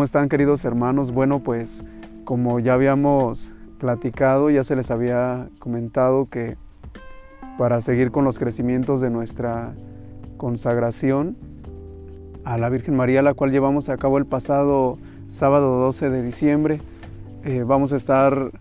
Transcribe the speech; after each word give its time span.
¿Cómo 0.00 0.06
están 0.06 0.30
queridos 0.30 0.64
hermanos? 0.64 1.10
Bueno, 1.10 1.40
pues 1.40 1.84
como 2.24 2.58
ya 2.58 2.72
habíamos 2.72 3.52
platicado, 3.78 4.48
ya 4.48 4.64
se 4.64 4.74
les 4.74 4.90
había 4.90 5.50
comentado 5.58 6.26
que 6.30 6.56
para 7.58 7.82
seguir 7.82 8.10
con 8.10 8.24
los 8.24 8.38
crecimientos 8.38 9.02
de 9.02 9.10
nuestra 9.10 9.74
consagración 10.38 11.36
a 12.44 12.56
la 12.56 12.70
Virgen 12.70 12.96
María, 12.96 13.20
la 13.20 13.34
cual 13.34 13.50
llevamos 13.50 13.90
a 13.90 13.98
cabo 13.98 14.16
el 14.16 14.24
pasado 14.24 14.96
sábado 15.28 15.76
12 15.76 16.08
de 16.08 16.22
diciembre, 16.22 16.80
eh, 17.44 17.62
vamos 17.66 17.92
a 17.92 17.96
estar 17.96 18.52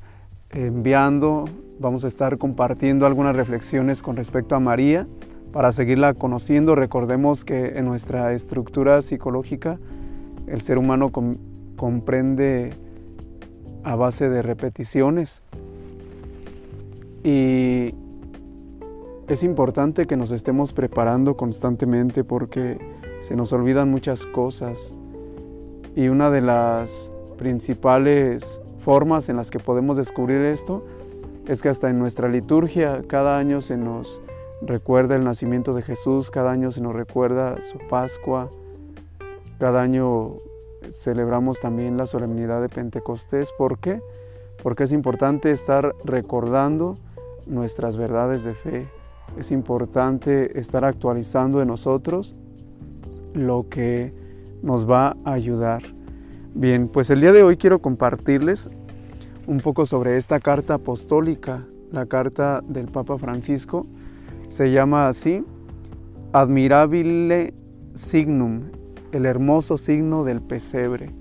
enviando, 0.49 1.45
vamos 1.79 2.03
a 2.03 2.09
estar 2.09 2.37
compartiendo 2.37 3.05
algunas 3.05 3.33
reflexiones 3.33 4.01
con 4.01 4.17
respecto 4.17 4.55
a 4.55 4.59
María 4.59 5.07
para 5.53 5.71
seguirla 5.71 6.15
conociendo. 6.15 6.75
Recordemos 6.75 7.45
que 7.45 7.77
en 7.77 7.85
nuestra 7.85 8.33
estructura 8.33 9.01
psicológica 9.01 9.79
el 10.49 10.61
ser 10.61 10.77
humano 10.77 11.11
comprende 11.75 12.73
a 13.83 13.95
base 13.95 14.29
de 14.29 14.41
repeticiones. 14.41 15.43
Y 17.23 17.93
es 19.27 19.43
importante 19.43 20.07
que 20.07 20.17
nos 20.17 20.31
estemos 20.31 20.73
preparando 20.73 21.37
constantemente 21.37 22.23
porque 22.23 22.79
se 23.21 23.35
nos 23.35 23.53
olvidan 23.53 23.89
muchas 23.89 24.25
cosas. 24.25 24.93
Y 25.95 26.07
una 26.07 26.29
de 26.29 26.41
las 26.41 27.11
principales 27.37 28.61
formas 28.79 29.29
en 29.29 29.35
las 29.35 29.51
que 29.51 29.59
podemos 29.59 29.97
descubrir 29.97 30.41
esto 30.41 30.83
es 31.47 31.61
que 31.61 31.69
hasta 31.69 31.89
en 31.89 31.99
nuestra 31.99 32.27
liturgia 32.27 33.03
cada 33.07 33.37
año 33.37 33.61
se 33.61 33.77
nos 33.77 34.21
recuerda 34.61 35.15
el 35.15 35.23
nacimiento 35.23 35.73
de 35.73 35.81
Jesús, 35.81 36.31
cada 36.31 36.51
año 36.51 36.71
se 36.71 36.81
nos 36.81 36.93
recuerda 36.93 37.61
su 37.61 37.77
Pascua, 37.89 38.49
cada 39.59 39.81
año 39.81 40.37
celebramos 40.89 41.59
también 41.59 41.97
la 41.97 42.05
solemnidad 42.05 42.61
de 42.61 42.69
Pentecostés. 42.69 43.51
¿Por 43.51 43.77
qué? 43.77 44.01
Porque 44.63 44.85
es 44.85 44.93
importante 44.93 45.51
estar 45.51 45.93
recordando 46.05 46.95
nuestras 47.45 47.97
verdades 47.97 48.45
de 48.45 48.53
fe. 48.53 48.87
Es 49.37 49.51
importante 49.51 50.57
estar 50.57 50.85
actualizando 50.85 51.59
de 51.59 51.65
nosotros 51.65 52.35
lo 53.33 53.67
que 53.69 54.13
nos 54.63 54.89
va 54.89 55.17
a 55.25 55.33
ayudar. 55.33 55.83
Bien, 56.53 56.87
pues 56.87 57.09
el 57.09 57.19
día 57.19 57.33
de 57.33 57.43
hoy 57.43 57.57
quiero 57.57 57.81
compartirles 57.81 58.69
un 59.45 59.59
poco 59.59 59.85
sobre 59.85 60.15
esta 60.15 60.39
carta 60.39 60.75
apostólica, 60.75 61.65
la 61.91 62.05
carta 62.05 62.61
del 62.65 62.87
Papa 62.87 63.17
Francisco. 63.17 63.85
Se 64.47 64.71
llama 64.71 65.09
así, 65.09 65.45
Admirabile 66.31 67.53
Signum, 67.93 68.78
el 69.11 69.25
hermoso 69.25 69.77
signo 69.77 70.23
del 70.23 70.41
pesebre. 70.41 71.11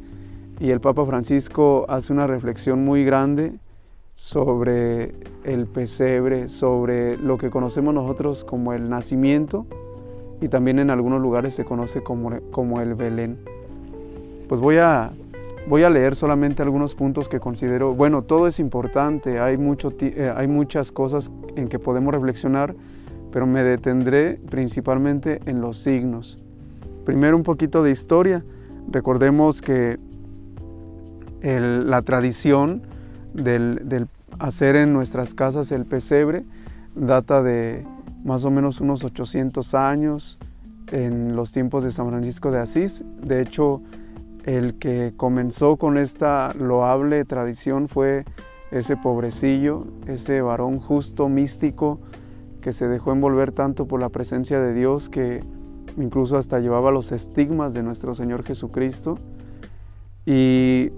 Y 0.61 0.71
el 0.71 0.81
Papa 0.81 1.05
Francisco 1.07 1.87
hace 1.89 2.13
una 2.13 2.27
reflexión 2.27 2.85
muy 2.85 3.05
grande 3.05 3.55
sobre 4.15 5.15
el 5.45 5.67
pesebre, 5.67 6.49
sobre 6.49 7.17
lo 7.17 7.39
que 7.39 7.51
conocemos 7.51 7.95
nosotros 7.95 8.43
como 8.43 8.73
el 8.73 8.89
nacimiento 8.89 9.67
y 10.41 10.49
también 10.49 10.79
en 10.79 10.91
algunos 10.91 11.21
lugares 11.21 11.55
se 11.55 11.65
conoce 11.65 12.03
como, 12.03 12.33
como 12.51 12.81
el 12.81 12.95
Belén. 12.95 13.39
Pues 14.49 14.61
voy 14.61 14.79
a, 14.79 15.13
voy 15.69 15.83
a 15.83 15.91
leer 15.91 16.17
solamente 16.17 16.63
algunos 16.63 16.95
puntos 16.95 17.29
que 17.29 17.39
considero, 17.39 17.95
bueno, 17.95 18.23
todo 18.23 18.47
es 18.47 18.59
importante, 18.59 19.41
hay, 19.41 19.57
mucho, 19.57 19.93
eh, 20.01 20.33
hay 20.35 20.49
muchas 20.49 20.91
cosas 20.91 21.31
en 21.57 21.69
que 21.69 21.79
podemos 21.79 22.13
reflexionar, 22.13 22.75
pero 23.31 23.47
me 23.47 23.63
detendré 23.63 24.41
principalmente 24.49 25.41
en 25.47 25.61
los 25.61 25.79
signos. 25.79 26.43
Primero 27.09 27.39
un 27.39 27.43
poquito 27.43 27.83
de 27.83 27.91
historia. 27.91 28.45
Recordemos 28.91 29.63
que 29.63 29.99
la 31.41 32.03
tradición 32.03 32.83
del, 33.33 34.09
hacer 34.39 34.77
en 34.77 34.93
nuestras 34.93 35.33
casas 35.33 35.73
el 35.73 35.87
pesebre 35.87 36.45
data 36.95 37.43
de 37.43 37.87
más 38.25 38.45
o 38.45 38.51
menos 38.51 38.83
unos 38.83 39.05
800 39.05 39.73
años 39.73 40.39
en 40.93 41.35
los 41.35 41.51
tiempos 41.51 41.83
de 41.83 41.93
San 41.93 42.11
Francisco 42.11 42.51
de 42.51 42.59
Asís. 42.59 43.03
De 43.23 43.41
hecho, 43.41 43.81
el 44.45 44.75
que 44.79 45.15
comenzó 45.17 45.79
con 45.79 45.97
esta 45.97 46.53
loable 46.61 47.25
tradición 47.25 47.89
fue 47.89 48.27
ese 48.71 48.99
pobrecillo, 48.99 49.87
ese 50.07 50.43
varón 50.43 50.79
justo, 50.79 51.31
místico, 51.31 52.01
que 52.61 52.75
se 52.75 52.87
dejó 52.87 53.13
envolver 53.13 53.53
tanto 53.53 53.87
por 53.89 53.99
la 53.99 54.11
presencia 54.11 54.61
de 54.61 54.75
Dios 54.75 55.09
que 55.09 55.43
incluso 55.99 56.37
hasta 56.37 56.61
llevaba 56.61 56.91
los 56.91 57.13
estigmas 57.13 57.75
de 57.75 57.83
nuestro 57.83 58.15
Señor 58.15 58.45
Jesucristo. 58.45 59.19
Y 60.25 60.91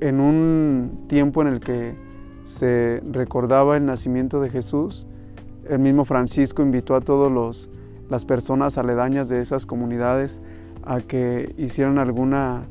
en 0.00 0.20
un 0.20 1.04
tiempo 1.08 1.42
en 1.42 1.48
el 1.48 1.60
que 1.60 1.94
se 2.44 3.02
recordaba 3.10 3.76
el 3.76 3.86
nacimiento 3.86 4.40
de 4.40 4.50
Jesús, 4.50 5.06
el 5.68 5.78
mismo 5.78 6.04
Francisco 6.04 6.62
invitó 6.62 6.94
a 6.94 7.00
todas 7.00 7.68
las 8.08 8.24
personas 8.24 8.78
aledañas 8.78 9.28
de 9.28 9.40
esas 9.40 9.64
comunidades 9.64 10.42
a 10.82 11.00
que 11.00 11.54
hicieran 11.56 11.98
alguna 11.98 12.64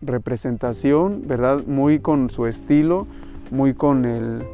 representación, 0.00 1.22
¿verdad? 1.26 1.64
Muy 1.66 1.98
con 1.98 2.30
su 2.30 2.46
estilo, 2.46 3.06
muy 3.50 3.74
con, 3.74 4.04
el, 4.04 4.44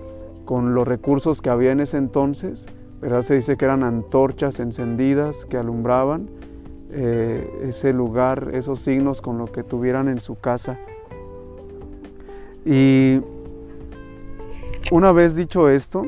con 0.44 0.74
los 0.74 0.88
recursos 0.88 1.42
que 1.42 1.50
había 1.50 1.72
en 1.72 1.80
ese 1.80 1.98
entonces, 1.98 2.66
¿verdad? 3.00 3.22
Se 3.22 3.34
dice 3.34 3.56
que 3.56 3.64
eran 3.66 3.84
antorchas 3.84 4.58
encendidas 4.60 5.44
que 5.44 5.58
alumbraban 5.58 6.28
eh, 6.92 7.48
ese 7.62 7.92
lugar, 7.92 8.50
esos 8.52 8.80
signos 8.80 9.20
con 9.20 9.38
lo 9.38 9.46
que 9.46 9.62
tuvieran 9.62 10.08
en 10.08 10.20
su 10.20 10.38
casa. 10.38 10.78
Y 12.64 13.20
una 14.90 15.12
vez 15.12 15.34
dicho 15.34 15.68
esto, 15.68 16.06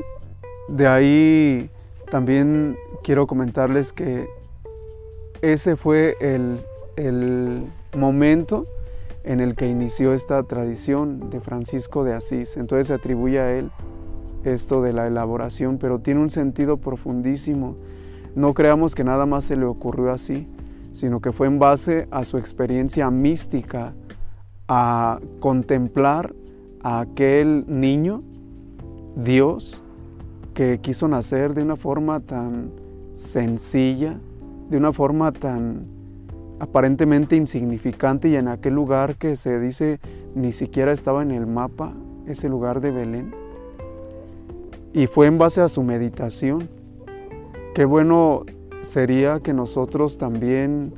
de 0.67 0.87
ahí 0.87 1.69
también 2.09 2.77
quiero 3.03 3.27
comentarles 3.27 3.91
que 3.91 4.27
ese 5.41 5.75
fue 5.75 6.15
el, 6.19 6.59
el 6.95 7.65
momento 7.95 8.65
en 9.23 9.39
el 9.39 9.55
que 9.55 9.67
inició 9.67 10.13
esta 10.13 10.41
tradición 10.43 11.29
de 11.29 11.41
Francisco 11.41 12.03
de 12.03 12.13
Asís. 12.13 12.57
Entonces 12.57 12.87
se 12.87 12.93
atribuye 12.93 13.39
a 13.39 13.51
él 13.53 13.71
esto 14.43 14.81
de 14.81 14.93
la 14.93 15.07
elaboración, 15.07 15.77
pero 15.79 15.99
tiene 15.99 16.21
un 16.21 16.29
sentido 16.29 16.77
profundísimo. 16.77 17.75
No 18.35 18.53
creamos 18.53 18.95
que 18.95 19.03
nada 19.03 19.25
más 19.25 19.45
se 19.45 19.55
le 19.55 19.65
ocurrió 19.65 20.11
así, 20.11 20.47
sino 20.95 21.19
que 21.19 21.33
fue 21.33 21.47
en 21.47 21.59
base 21.59 22.07
a 22.09 22.23
su 22.23 22.37
experiencia 22.37 23.11
mística, 23.11 23.93
a 24.69 25.19
contemplar 25.41 26.33
a 26.81 27.01
aquel 27.01 27.65
niño, 27.67 28.23
Dios, 29.17 29.83
que 30.53 30.79
quiso 30.79 31.09
nacer 31.09 31.53
de 31.53 31.63
una 31.63 31.75
forma 31.75 32.21
tan 32.21 32.71
sencilla, 33.13 34.17
de 34.69 34.77
una 34.77 34.93
forma 34.93 35.33
tan 35.33 35.85
aparentemente 36.59 37.35
insignificante 37.35 38.29
y 38.29 38.37
en 38.37 38.47
aquel 38.47 38.73
lugar 38.73 39.17
que 39.17 39.35
se 39.35 39.59
dice 39.59 39.99
ni 40.33 40.53
siquiera 40.53 40.93
estaba 40.93 41.23
en 41.23 41.31
el 41.31 41.45
mapa, 41.45 41.91
ese 42.25 42.47
lugar 42.47 42.79
de 42.79 42.91
Belén. 42.91 43.35
Y 44.93 45.07
fue 45.07 45.25
en 45.27 45.37
base 45.37 45.59
a 45.59 45.67
su 45.67 45.83
meditación. 45.83 46.69
Qué 47.73 47.83
bueno 47.83 48.45
sería 48.81 49.39
que 49.39 49.53
nosotros 49.53 50.17
también 50.17 50.93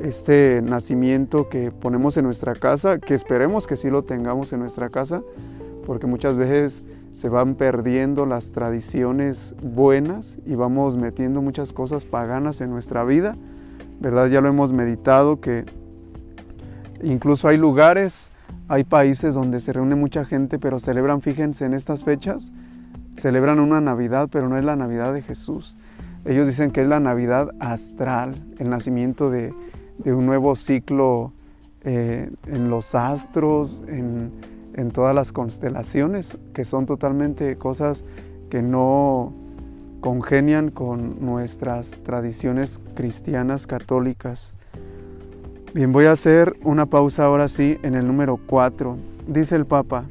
este 0.00 0.62
nacimiento 0.62 1.48
que 1.48 1.70
ponemos 1.70 2.16
en 2.16 2.24
nuestra 2.24 2.54
casa, 2.54 2.98
que 2.98 3.14
esperemos 3.14 3.66
que 3.66 3.76
sí 3.76 3.90
lo 3.90 4.02
tengamos 4.02 4.52
en 4.52 4.60
nuestra 4.60 4.88
casa, 4.88 5.22
porque 5.86 6.06
muchas 6.06 6.36
veces 6.36 6.82
se 7.12 7.28
van 7.28 7.54
perdiendo 7.54 8.24
las 8.24 8.52
tradiciones 8.52 9.54
buenas 9.62 10.38
y 10.46 10.54
vamos 10.54 10.96
metiendo 10.96 11.42
muchas 11.42 11.72
cosas 11.72 12.04
paganas 12.04 12.60
en 12.60 12.70
nuestra 12.70 13.04
vida, 13.04 13.34
¿verdad? 14.00 14.28
Ya 14.28 14.40
lo 14.40 14.48
hemos 14.48 14.72
meditado 14.72 15.40
que 15.40 15.64
incluso 17.02 17.48
hay 17.48 17.56
lugares, 17.56 18.30
hay 18.68 18.84
países 18.84 19.34
donde 19.34 19.60
se 19.60 19.72
reúne 19.72 19.96
mucha 19.96 20.24
gente, 20.24 20.58
pero 20.58 20.78
celebran, 20.78 21.20
fíjense 21.20 21.64
en 21.66 21.74
estas 21.74 22.04
fechas, 22.04 22.52
celebran 23.16 23.60
una 23.60 23.80
Navidad, 23.80 24.28
pero 24.30 24.48
no 24.48 24.56
es 24.56 24.64
la 24.64 24.76
Navidad 24.76 25.12
de 25.12 25.22
Jesús. 25.22 25.76
Ellos 26.24 26.46
dicen 26.46 26.70
que 26.70 26.82
es 26.82 26.86
la 26.86 27.00
Navidad 27.00 27.50
astral, 27.60 28.34
el 28.58 28.68
nacimiento 28.68 29.30
de, 29.30 29.54
un 30.04 30.26
nuevo 30.26 30.54
ciclo 30.54 31.32
eh, 31.82 32.30
en 32.46 32.68
los 32.68 32.94
astros, 32.94 33.82
en, 33.86 34.30
en 34.74 34.90
todas 34.90 35.14
las 35.14 35.32
constelaciones, 35.32 36.38
que 36.52 36.64
son 36.64 36.86
totalmente 36.86 37.56
cosas 37.56 38.04
que 38.50 38.62
no 38.62 39.32
congenian 40.00 40.70
con 40.70 41.24
nuestras 41.24 42.00
tradiciones 42.02 42.80
cristianas 42.94 43.66
católicas. 43.66 44.54
Bien, 45.72 45.92
voy 45.92 46.06
a 46.06 46.12
hacer 46.12 46.56
una 46.64 46.86
pausa 46.86 47.24
ahora 47.24 47.48
sí 47.48 47.78
en 47.82 47.94
el 47.94 48.06
número 48.06 48.38
4. 48.46 48.96
Dice 49.26 49.56
el 49.56 49.66
Papa, 49.66 50.04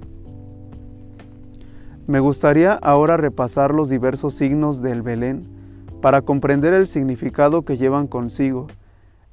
me 2.07 2.19
gustaría 2.19 2.73
ahora 2.73 3.17
repasar 3.17 3.75
los 3.75 3.89
diversos 3.89 4.33
signos 4.33 4.81
del 4.81 5.01
Belén 5.01 5.58
para 6.01 6.21
comprender 6.21 6.73
el 6.73 6.87
significado 6.87 7.63
que 7.63 7.77
llevan 7.77 8.07
consigo. 8.07 8.67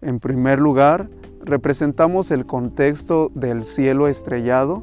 En 0.00 0.20
primer 0.20 0.60
lugar, 0.60 1.08
representamos 1.42 2.30
el 2.30 2.46
contexto 2.46 3.30
del 3.34 3.64
cielo 3.64 4.08
estrellado 4.08 4.82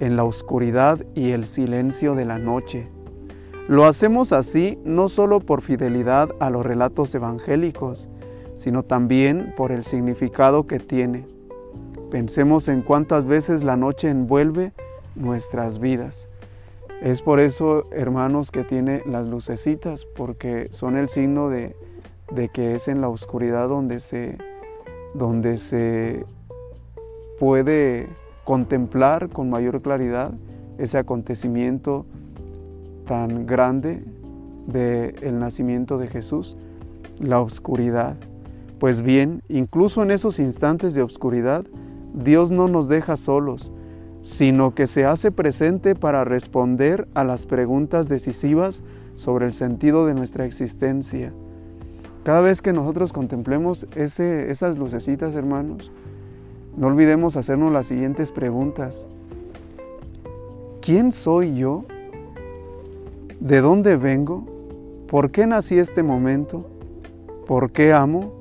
en 0.00 0.16
la 0.16 0.24
oscuridad 0.24 1.04
y 1.14 1.30
el 1.30 1.46
silencio 1.46 2.14
de 2.14 2.24
la 2.24 2.38
noche. 2.38 2.88
Lo 3.68 3.84
hacemos 3.84 4.32
así 4.32 4.78
no 4.84 5.08
solo 5.08 5.38
por 5.38 5.62
fidelidad 5.62 6.30
a 6.40 6.50
los 6.50 6.66
relatos 6.66 7.14
evangélicos, 7.14 8.08
sino 8.56 8.82
también 8.82 9.54
por 9.56 9.70
el 9.70 9.84
significado 9.84 10.66
que 10.66 10.80
tiene. 10.80 11.26
Pensemos 12.10 12.68
en 12.68 12.82
cuántas 12.82 13.24
veces 13.24 13.62
la 13.62 13.76
noche 13.76 14.10
envuelve 14.10 14.72
nuestras 15.14 15.78
vidas. 15.78 16.28
Es 17.02 17.20
por 17.20 17.40
eso, 17.40 17.82
hermanos, 17.90 18.52
que 18.52 18.62
tiene 18.62 19.02
las 19.06 19.26
lucecitas, 19.26 20.04
porque 20.04 20.68
son 20.70 20.96
el 20.96 21.08
signo 21.08 21.48
de, 21.48 21.74
de 22.32 22.48
que 22.48 22.76
es 22.76 22.86
en 22.86 23.00
la 23.00 23.08
oscuridad 23.08 23.68
donde 23.68 23.98
se, 23.98 24.38
donde 25.12 25.58
se 25.58 26.24
puede 27.40 28.08
contemplar 28.44 29.30
con 29.30 29.50
mayor 29.50 29.82
claridad 29.82 30.32
ese 30.78 30.96
acontecimiento 30.96 32.06
tan 33.04 33.46
grande 33.46 34.04
del 34.68 35.40
nacimiento 35.40 35.98
de 35.98 36.06
Jesús, 36.06 36.56
la 37.18 37.40
oscuridad. 37.40 38.14
Pues 38.78 39.02
bien, 39.02 39.42
incluso 39.48 40.04
en 40.04 40.12
esos 40.12 40.38
instantes 40.38 40.94
de 40.94 41.02
oscuridad, 41.02 41.64
Dios 42.14 42.52
no 42.52 42.68
nos 42.68 42.86
deja 42.86 43.16
solos, 43.16 43.72
sino 44.22 44.74
que 44.74 44.86
se 44.86 45.04
hace 45.04 45.32
presente 45.32 45.94
para 45.94 46.24
responder 46.24 47.08
a 47.12 47.24
las 47.24 47.44
preguntas 47.44 48.08
decisivas 48.08 48.82
sobre 49.16 49.46
el 49.46 49.52
sentido 49.52 50.06
de 50.06 50.14
nuestra 50.14 50.46
existencia. 50.46 51.32
Cada 52.22 52.40
vez 52.40 52.62
que 52.62 52.72
nosotros 52.72 53.12
contemplemos 53.12 53.88
ese, 53.96 54.50
esas 54.50 54.78
lucecitas, 54.78 55.34
hermanos, 55.34 55.90
no 56.76 56.86
olvidemos 56.86 57.36
hacernos 57.36 57.72
las 57.72 57.86
siguientes 57.86 58.30
preguntas. 58.30 59.06
¿Quién 60.80 61.10
soy 61.10 61.56
yo? 61.56 61.84
¿De 63.40 63.60
dónde 63.60 63.96
vengo? 63.96 64.46
¿Por 65.08 65.32
qué 65.32 65.48
nací 65.48 65.78
este 65.78 66.04
momento? 66.04 66.64
¿Por 67.46 67.72
qué 67.72 67.92
amo? 67.92 68.32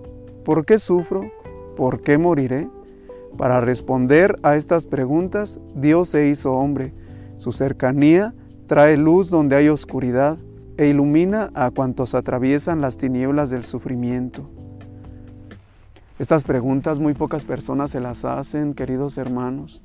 ¿Por 0.46 0.64
qué 0.64 0.78
sufro? 0.78 1.32
¿Por 1.76 2.02
qué 2.02 2.20
moriré? 2.20 2.70
Para 3.38 3.62
responder 3.62 4.36
a 4.44 4.56
estas 4.56 4.86
preguntas, 4.86 5.60
Dios 5.76 6.10
se 6.10 6.28
hizo 6.28 6.54
hombre. 6.54 6.94
Su 7.38 7.52
cercanía 7.52 8.34
trae 8.68 8.98
luz 8.98 9.30
donde 9.30 9.56
hay 9.56 9.70
oscuridad 9.70 10.38
e 10.78 10.88
ilumina 10.88 11.52
a 11.54 11.72
cuantos 11.72 12.16
atraviesan 12.16 12.82
las 12.82 12.98
tinieblas 12.98 13.50
del 13.50 13.64
sufrimiento. 13.64 14.50
Estas 16.20 16.44
preguntas 16.44 17.00
muy 17.00 17.14
pocas 17.14 17.46
personas 17.46 17.92
se 17.92 18.00
las 18.00 18.26
hacen, 18.26 18.74
queridos 18.74 19.18
hermanos. 19.18 19.82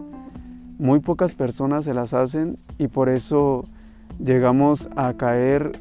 Muy 0.79 1.01
pocas 1.01 1.35
personas 1.35 1.87
se 1.87 1.95
las 1.95 2.13
hacen 2.13 2.59
y 2.77 2.89
por 2.89 3.09
eso 3.09 3.65
llegamos 4.19 4.89
a 4.97 5.15
caer 5.15 5.81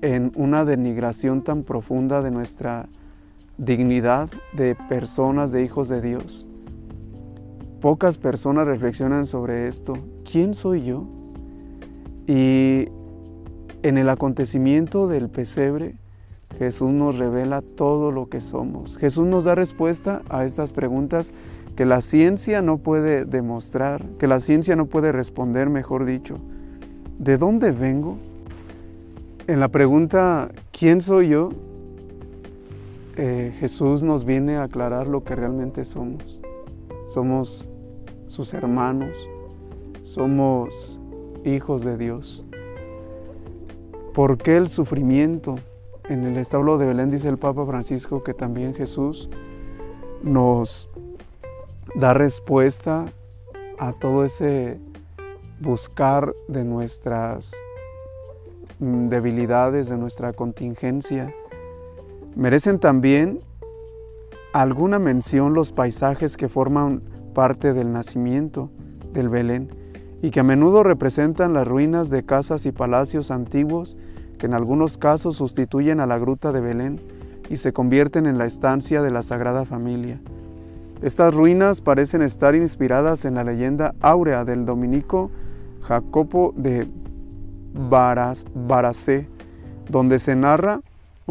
en 0.00 0.32
una 0.34 0.64
denigración 0.64 1.42
tan 1.42 1.62
profunda 1.62 2.20
de 2.22 2.32
nuestra 2.32 2.88
dignidad 3.56 4.28
de 4.52 4.74
personas, 4.74 5.52
de 5.52 5.62
hijos 5.62 5.88
de 5.88 6.00
Dios. 6.00 6.48
Pocas 7.82 8.16
personas 8.16 8.68
reflexionan 8.68 9.26
sobre 9.26 9.66
esto. 9.66 9.94
¿Quién 10.24 10.54
soy 10.54 10.84
yo? 10.84 11.04
Y 12.28 12.86
en 13.82 13.98
el 13.98 14.08
acontecimiento 14.08 15.08
del 15.08 15.28
pesebre, 15.28 15.96
Jesús 16.58 16.92
nos 16.92 17.18
revela 17.18 17.60
todo 17.60 18.12
lo 18.12 18.28
que 18.28 18.38
somos. 18.38 18.98
Jesús 18.98 19.26
nos 19.26 19.42
da 19.42 19.56
respuesta 19.56 20.22
a 20.28 20.44
estas 20.44 20.70
preguntas 20.70 21.32
que 21.74 21.84
la 21.84 22.02
ciencia 22.02 22.62
no 22.62 22.78
puede 22.78 23.24
demostrar, 23.24 24.04
que 24.16 24.28
la 24.28 24.38
ciencia 24.38 24.76
no 24.76 24.86
puede 24.86 25.10
responder, 25.10 25.68
mejor 25.68 26.04
dicho. 26.04 26.36
¿De 27.18 27.36
dónde 27.36 27.72
vengo? 27.72 28.16
En 29.48 29.58
la 29.58 29.66
pregunta, 29.66 30.52
¿quién 30.70 31.00
soy 31.00 31.30
yo? 31.30 31.50
Eh, 33.16 33.52
Jesús 33.58 34.04
nos 34.04 34.24
viene 34.24 34.54
a 34.54 34.62
aclarar 34.62 35.08
lo 35.08 35.24
que 35.24 35.34
realmente 35.34 35.84
somos. 35.84 36.40
Somos 37.08 37.68
sus 38.32 38.54
hermanos, 38.54 39.28
somos 40.04 40.98
hijos 41.44 41.84
de 41.84 41.98
Dios. 41.98 42.42
¿Por 44.14 44.38
qué 44.38 44.56
el 44.56 44.70
sufrimiento? 44.70 45.56
En 46.08 46.24
el 46.24 46.38
establo 46.38 46.78
de 46.78 46.86
Belén 46.86 47.10
dice 47.10 47.28
el 47.28 47.36
Papa 47.36 47.66
Francisco 47.66 48.22
que 48.22 48.32
también 48.32 48.74
Jesús 48.74 49.28
nos 50.22 50.88
da 51.94 52.14
respuesta 52.14 53.04
a 53.78 53.92
todo 53.92 54.24
ese 54.24 54.80
buscar 55.60 56.34
de 56.48 56.64
nuestras 56.64 57.52
mm, 58.78 59.08
debilidades, 59.08 59.90
de 59.90 59.98
nuestra 59.98 60.32
contingencia. 60.32 61.34
Merecen 62.34 62.78
también 62.78 63.40
alguna 64.54 64.98
mención 64.98 65.52
los 65.52 65.72
paisajes 65.72 66.38
que 66.38 66.48
forman 66.48 67.11
parte 67.32 67.72
del 67.72 67.92
nacimiento 67.92 68.70
del 69.12 69.28
Belén 69.28 69.68
y 70.22 70.30
que 70.30 70.40
a 70.40 70.44
menudo 70.44 70.82
representan 70.82 71.52
las 71.52 71.66
ruinas 71.66 72.10
de 72.10 72.24
casas 72.24 72.64
y 72.66 72.72
palacios 72.72 73.30
antiguos 73.30 73.96
que 74.38 74.46
en 74.46 74.54
algunos 74.54 74.98
casos 74.98 75.36
sustituyen 75.36 76.00
a 76.00 76.06
la 76.06 76.18
gruta 76.18 76.52
de 76.52 76.60
Belén 76.60 77.00
y 77.50 77.56
se 77.56 77.72
convierten 77.72 78.26
en 78.26 78.38
la 78.38 78.46
estancia 78.46 79.02
de 79.02 79.10
la 79.10 79.22
Sagrada 79.22 79.64
Familia. 79.64 80.20
Estas 81.02 81.34
ruinas 81.34 81.80
parecen 81.80 82.22
estar 82.22 82.54
inspiradas 82.54 83.24
en 83.24 83.34
la 83.34 83.44
leyenda 83.44 83.94
áurea 84.00 84.44
del 84.44 84.64
dominico 84.64 85.30
Jacopo 85.82 86.54
de 86.56 86.86
Baracé, 87.74 89.28
donde 89.88 90.20
se 90.20 90.36
narra 90.36 90.80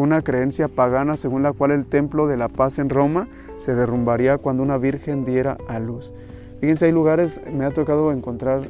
una 0.01 0.21
creencia 0.21 0.67
pagana 0.67 1.15
según 1.15 1.43
la 1.43 1.53
cual 1.53 1.71
el 1.71 1.85
templo 1.85 2.27
de 2.27 2.37
la 2.37 2.49
paz 2.49 2.79
en 2.79 2.89
Roma 2.89 3.27
se 3.57 3.75
derrumbaría 3.75 4.37
cuando 4.37 4.63
una 4.63 4.77
virgen 4.77 5.25
diera 5.25 5.57
a 5.67 5.79
luz. 5.79 6.13
Fíjense, 6.59 6.85
hay 6.85 6.91
lugares, 6.91 7.41
me 7.51 7.65
ha 7.65 7.71
tocado 7.71 8.11
encontrar 8.11 8.61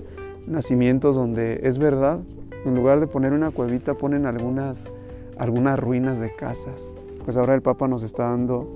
nacimientos 0.48 1.16
donde 1.16 1.62
es 1.63 1.78
verdad, 1.78 2.19
en 2.66 2.75
lugar 2.75 3.00
de 3.00 3.07
poner 3.07 3.33
una 3.33 3.51
cuevita 3.51 3.94
ponen 3.95 4.25
algunas, 4.25 4.92
algunas 5.38 5.80
ruinas 5.80 6.19
de 6.19 6.36
casas. 6.36 6.94
Pues 7.25 7.38
ahora 7.38 7.56
el 7.56 7.62
Papa 7.62 7.88
nos 7.88 8.04
está 8.04 8.30
dando 8.30 8.67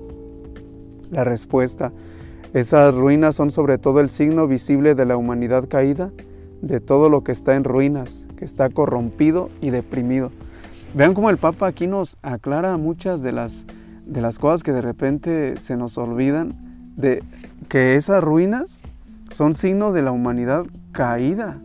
la 1.10 1.24
respuesta. 1.24 1.92
Esas 2.52 2.94
ruinas 2.94 3.34
son 3.34 3.50
sobre 3.50 3.78
todo 3.78 4.00
el 4.00 4.08
signo 4.08 4.46
visible 4.46 4.94
de 4.94 5.04
la 5.04 5.16
humanidad 5.16 5.68
caída, 5.68 6.10
de 6.62 6.80
todo 6.80 7.08
lo 7.08 7.22
que 7.22 7.32
está 7.32 7.54
en 7.54 7.64
ruinas, 7.64 8.26
que 8.36 8.44
está 8.44 8.70
corrompido 8.70 9.50
y 9.60 9.70
deprimido. 9.70 10.30
Vean 10.94 11.14
cómo 11.14 11.30
el 11.30 11.38
Papa 11.38 11.66
aquí 11.66 11.86
nos 11.86 12.16
aclara 12.22 12.76
muchas 12.76 13.22
de 13.22 13.32
las, 13.32 13.66
de 14.06 14.20
las 14.20 14.38
cosas 14.38 14.62
que 14.62 14.72
de 14.72 14.82
repente 14.82 15.58
se 15.58 15.76
nos 15.76 15.98
olvidan, 15.98 16.54
de 16.96 17.22
que 17.68 17.96
esas 17.96 18.22
ruinas 18.22 18.80
son 19.30 19.54
signo 19.54 19.92
de 19.92 20.02
la 20.02 20.12
humanidad 20.12 20.64
caída. 20.92 21.58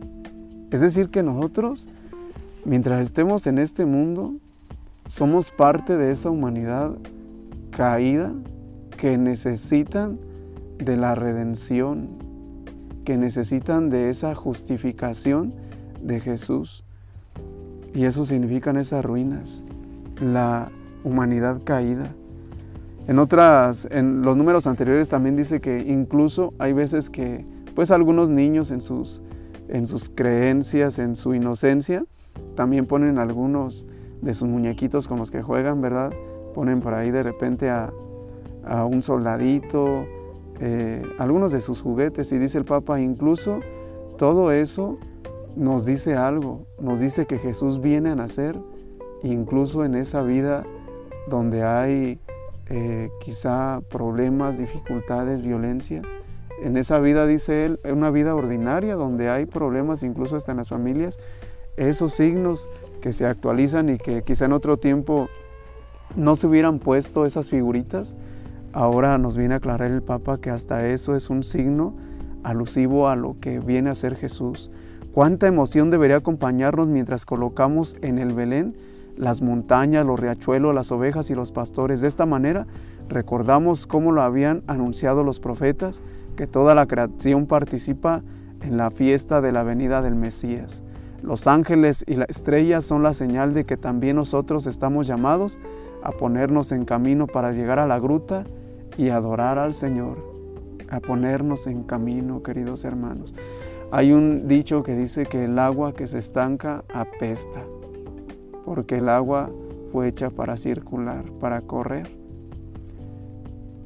Es 0.70 0.80
decir, 0.80 1.08
que 1.08 1.22
nosotros, 1.22 1.88
mientras 2.64 3.00
estemos 3.00 3.46
en 3.46 3.58
este 3.58 3.86
mundo, 3.86 4.34
somos 5.06 5.50
parte 5.50 5.96
de 5.96 6.10
esa 6.10 6.30
humanidad 6.30 6.92
caída 7.70 8.32
que 8.96 9.18
necesitan 9.18 10.18
de 10.78 10.96
la 10.96 11.14
redención, 11.14 12.08
que 13.04 13.16
necesitan 13.16 13.90
de 13.90 14.10
esa 14.10 14.34
justificación 14.34 15.54
de 16.00 16.20
Jesús. 16.20 16.84
Y 17.94 18.04
eso 18.04 18.24
significan 18.24 18.76
esas 18.76 19.04
ruinas, 19.04 19.64
la 20.20 20.70
humanidad 21.04 21.60
caída. 21.62 22.12
En 23.08 23.18
otras, 23.18 23.88
en 23.90 24.22
los 24.22 24.36
números 24.36 24.66
anteriores 24.66 25.08
también 25.08 25.36
dice 25.36 25.60
que 25.60 25.80
incluso 25.80 26.54
hay 26.58 26.72
veces 26.72 27.10
que, 27.10 27.44
pues 27.74 27.90
algunos 27.90 28.28
niños 28.28 28.70
en 28.70 28.80
sus, 28.80 29.22
en 29.68 29.86
sus 29.86 30.08
creencias, 30.08 30.98
en 30.98 31.16
su 31.16 31.34
inocencia, 31.34 32.04
también 32.54 32.86
ponen 32.86 33.18
algunos 33.18 33.86
de 34.20 34.34
sus 34.34 34.48
muñequitos 34.48 35.08
con 35.08 35.18
los 35.18 35.30
que 35.30 35.42
juegan, 35.42 35.80
¿verdad? 35.80 36.12
Ponen 36.54 36.80
por 36.80 36.94
ahí 36.94 37.10
de 37.10 37.22
repente 37.22 37.68
a, 37.68 37.92
a 38.64 38.84
un 38.84 39.02
soldadito, 39.02 40.06
eh, 40.60 41.02
algunos 41.18 41.50
de 41.50 41.60
sus 41.60 41.82
juguetes 41.82 42.30
y 42.30 42.38
dice 42.38 42.58
el 42.58 42.64
Papa, 42.64 43.00
incluso 43.00 43.60
todo 44.16 44.52
eso 44.52 44.98
nos 45.56 45.84
dice 45.84 46.16
algo, 46.16 46.66
nos 46.78 47.00
dice 47.00 47.26
que 47.26 47.38
Jesús 47.38 47.80
viene 47.80 48.10
a 48.10 48.14
nacer, 48.14 48.58
incluso 49.22 49.84
en 49.84 49.94
esa 49.94 50.22
vida 50.22 50.64
donde 51.28 51.62
hay 51.62 52.18
eh, 52.68 53.10
quizá 53.20 53.80
problemas, 53.88 54.58
dificultades, 54.58 55.42
violencia. 55.42 56.02
En 56.62 56.76
esa 56.76 56.98
vida, 57.00 57.26
dice 57.26 57.64
él, 57.64 57.80
una 57.84 58.10
vida 58.10 58.34
ordinaria 58.34 58.94
donde 58.94 59.28
hay 59.28 59.46
problemas 59.46 60.02
incluso 60.02 60.36
hasta 60.36 60.52
en 60.52 60.58
las 60.58 60.68
familias, 60.68 61.18
esos 61.76 62.14
signos 62.14 62.68
que 63.00 63.12
se 63.12 63.26
actualizan 63.26 63.88
y 63.88 63.98
que 63.98 64.22
quizá 64.22 64.44
en 64.44 64.52
otro 64.52 64.76
tiempo 64.76 65.28
no 66.16 66.36
se 66.36 66.46
hubieran 66.46 66.78
puesto 66.78 67.26
esas 67.26 67.48
figuritas, 67.48 68.16
ahora 68.72 69.18
nos 69.18 69.36
viene 69.36 69.54
a 69.54 69.56
aclarar 69.58 69.90
el 69.90 70.02
Papa 70.02 70.38
que 70.38 70.50
hasta 70.50 70.86
eso 70.88 71.16
es 71.16 71.30
un 71.30 71.42
signo 71.42 71.94
alusivo 72.42 73.08
a 73.08 73.16
lo 73.16 73.36
que 73.40 73.58
viene 73.58 73.90
a 73.90 73.94
ser 73.94 74.16
Jesús. 74.16 74.70
Cuánta 75.12 75.46
emoción 75.46 75.90
debería 75.90 76.16
acompañarnos 76.16 76.88
mientras 76.88 77.26
colocamos 77.26 77.98
en 78.00 78.18
el 78.18 78.32
Belén 78.32 78.74
las 79.18 79.42
montañas, 79.42 80.06
los 80.06 80.18
riachuelos, 80.18 80.74
las 80.74 80.90
ovejas 80.90 81.28
y 81.28 81.34
los 81.34 81.52
pastores. 81.52 82.00
De 82.00 82.08
esta 82.08 82.24
manera 82.24 82.66
recordamos 83.10 83.86
cómo 83.86 84.10
lo 84.10 84.22
habían 84.22 84.62
anunciado 84.66 85.22
los 85.22 85.38
profetas, 85.38 86.00
que 86.34 86.46
toda 86.46 86.74
la 86.74 86.86
creación 86.86 87.44
participa 87.44 88.22
en 88.62 88.78
la 88.78 88.90
fiesta 88.90 89.42
de 89.42 89.52
la 89.52 89.62
venida 89.62 90.00
del 90.00 90.14
Mesías. 90.14 90.82
Los 91.22 91.46
ángeles 91.46 92.04
y 92.08 92.16
la 92.16 92.24
estrella 92.24 92.80
son 92.80 93.02
la 93.02 93.12
señal 93.12 93.52
de 93.52 93.64
que 93.64 93.76
también 93.76 94.16
nosotros 94.16 94.66
estamos 94.66 95.06
llamados 95.06 95.60
a 96.02 96.12
ponernos 96.12 96.72
en 96.72 96.86
camino 96.86 97.26
para 97.26 97.52
llegar 97.52 97.78
a 97.78 97.86
la 97.86 97.98
gruta 97.98 98.44
y 98.96 99.10
adorar 99.10 99.58
al 99.58 99.74
Señor, 99.74 100.31
a 100.92 101.00
ponernos 101.00 101.66
en 101.66 101.82
camino, 101.84 102.42
queridos 102.42 102.84
hermanos. 102.84 103.34
Hay 103.90 104.12
un 104.12 104.46
dicho 104.46 104.82
que 104.82 104.94
dice 104.94 105.24
que 105.24 105.46
el 105.46 105.58
agua 105.58 105.94
que 105.94 106.06
se 106.06 106.18
estanca 106.18 106.84
apesta, 106.92 107.62
porque 108.66 108.98
el 108.98 109.08
agua 109.08 109.50
fue 109.90 110.08
hecha 110.08 110.30
para 110.30 110.56
circular, 110.56 111.24
para 111.40 111.62
correr. 111.62 112.08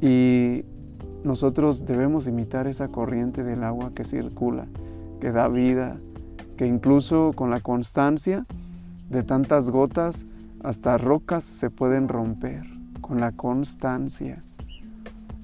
Y 0.00 0.64
nosotros 1.22 1.86
debemos 1.86 2.26
imitar 2.26 2.66
esa 2.66 2.88
corriente 2.88 3.44
del 3.44 3.62
agua 3.62 3.92
que 3.94 4.04
circula, 4.04 4.66
que 5.20 5.30
da 5.30 5.46
vida, 5.46 5.98
que 6.56 6.66
incluso 6.66 7.32
con 7.34 7.50
la 7.50 7.60
constancia 7.60 8.46
de 9.10 9.22
tantas 9.22 9.70
gotas, 9.70 10.26
hasta 10.64 10.98
rocas 10.98 11.44
se 11.44 11.70
pueden 11.70 12.08
romper, 12.08 12.64
con 13.00 13.20
la 13.20 13.30
constancia. 13.30 14.42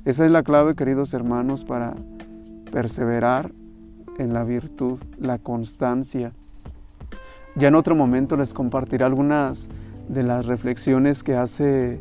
Esa 0.04 0.24
es 0.24 0.32
la 0.32 0.42
clave, 0.42 0.74
queridos 0.74 1.14
hermanos, 1.14 1.64
para 1.64 1.94
perseverar 2.72 3.52
en 4.18 4.34
la 4.34 4.42
virtud, 4.42 4.98
la 5.16 5.38
constancia. 5.38 6.32
Ya 7.54 7.68
en 7.68 7.76
otro 7.76 7.94
momento 7.94 8.36
les 8.36 8.52
compartiré 8.52 9.04
algunas 9.04 9.68
de 10.08 10.24
las 10.24 10.46
reflexiones 10.46 11.22
que, 11.22 11.36
hace, 11.36 12.00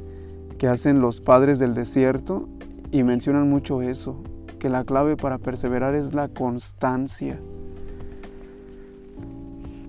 que 0.57 0.67
hacen 0.67 0.99
los 0.99 1.21
padres 1.21 1.59
del 1.59 1.75
desierto 1.75 2.49
y 2.89 3.03
mencionan 3.03 3.47
mucho 3.47 3.83
eso, 3.83 4.15
que 4.57 4.69
la 4.69 4.83
clave 4.83 5.15
para 5.15 5.37
perseverar 5.37 5.93
es 5.93 6.15
la 6.15 6.27
constancia. 6.27 7.39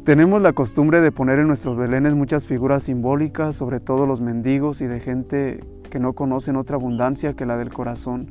Tenemos 0.05 0.43
la 0.43 0.53
costumbre 0.53 1.01
de 1.01 1.13
poner 1.13 1.39
en 1.39 1.47
nuestros 1.47 1.79
belenes 1.79 2.15
muchas 2.15 2.47
figuras 2.47 2.83
simbólicas, 2.83 3.57
sobre 3.57 3.81
todo 3.81 4.05
los 4.05 4.21
mendigos 4.21 4.83
y 4.83 4.87
de 4.87 5.01
gente 5.01 5.61
que 5.93 6.01
no 6.01 6.15
conocen 6.15 6.57
otra 6.57 6.77
abundancia 6.77 7.35
que 7.35 7.45
la 7.45 7.59
del 7.59 7.71
corazón. 7.71 8.29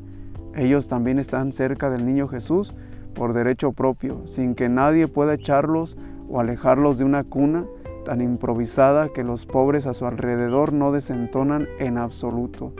Ellos 0.55 0.87
también 0.87 1.19
están 1.19 1.51
cerca 1.51 1.91
del 1.91 2.07
niño 2.07 2.27
Jesús 2.27 2.73
por 3.13 3.33
derecho 3.33 3.71
propio, 3.71 4.25
sin 4.25 4.55
que 4.55 4.67
nadie 4.67 5.07
pueda 5.07 5.35
echarlos 5.35 5.95
o 6.27 6.39
alejarlos 6.39 6.97
de 6.97 7.05
una 7.05 7.23
cuna 7.23 7.65
tan 8.03 8.19
improvisada 8.19 9.09
que 9.09 9.23
los 9.23 9.45
pobres 9.45 9.85
a 9.85 9.93
su 9.93 10.07
alrededor 10.07 10.73
no 10.73 10.91
desentonan 10.91 11.67
en 11.77 11.99
absoluto. 11.99 12.73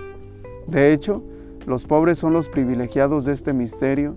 De 0.66 0.94
hecho, 0.94 1.22
los 1.68 1.86
pobres 1.86 2.18
son 2.18 2.34
los 2.34 2.50
privilegiados 2.50 3.26
de 3.26 3.34
este 3.34 3.54
misterio 3.54 4.16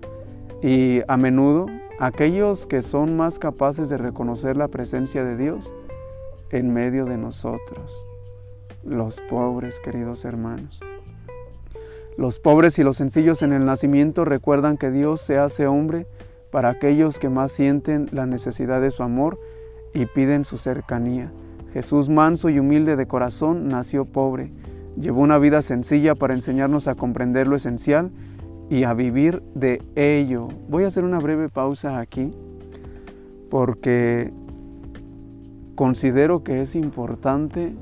y 0.63 1.01
a 1.07 1.15
menudo 1.15 1.67
aquellos 1.99 2.65
que 2.65 2.81
son 2.81 3.15
más 3.15 3.37
capaces 3.37 3.87
de 3.87 3.99
reconocer 3.99 4.57
la 4.57 4.67
presencia 4.67 5.23
de 5.23 5.37
Dios 5.37 5.71
en 6.49 6.73
medio 6.73 7.05
de 7.05 7.19
nosotros, 7.19 8.07
los 8.85 9.19
pobres 9.29 9.79
queridos 9.79 10.25
hermanos. 10.25 10.79
Los 12.17 12.39
pobres 12.39 12.79
y 12.79 12.83
los 12.83 12.97
sencillos 12.97 13.41
en 13.41 13.51
el 13.51 13.65
nacimiento 13.65 14.23
recuerdan 14.23 14.77
que 14.77 14.91
Dios 14.91 15.19
se 15.19 15.37
hace 15.37 15.67
hombre 15.67 16.07
para 16.49 16.69
aquellos 16.69 17.19
que 17.19 17.27
más 17.27 17.51
sienten 17.51 18.07
la 18.11 18.25
necesidad 18.25 18.79
de 18.79 18.91
su 18.91 19.03
amor 19.03 19.37
y 19.93 20.05
piden 20.05 20.45
su 20.45 20.57
cercanía. 20.57 21.33
Jesús 21.73 22.07
manso 22.07 22.49
y 22.49 22.59
humilde 22.59 22.95
de 22.95 23.05
corazón 23.05 23.67
nació 23.67 24.05
pobre, 24.05 24.53
llevó 24.97 25.21
una 25.21 25.37
vida 25.39 25.61
sencilla 25.61 26.15
para 26.15 26.33
enseñarnos 26.33 26.87
a 26.87 26.95
comprender 26.95 27.47
lo 27.47 27.57
esencial 27.57 28.11
y 28.69 28.83
a 28.83 28.93
vivir 28.93 29.43
de 29.53 29.81
ello. 29.95 30.47
Voy 30.69 30.85
a 30.85 30.87
hacer 30.87 31.03
una 31.03 31.19
breve 31.19 31.49
pausa 31.49 31.99
aquí 31.99 32.33
porque 33.49 34.31
considero 35.75 36.43
que 36.43 36.61
es 36.61 36.75
importante 36.75 37.73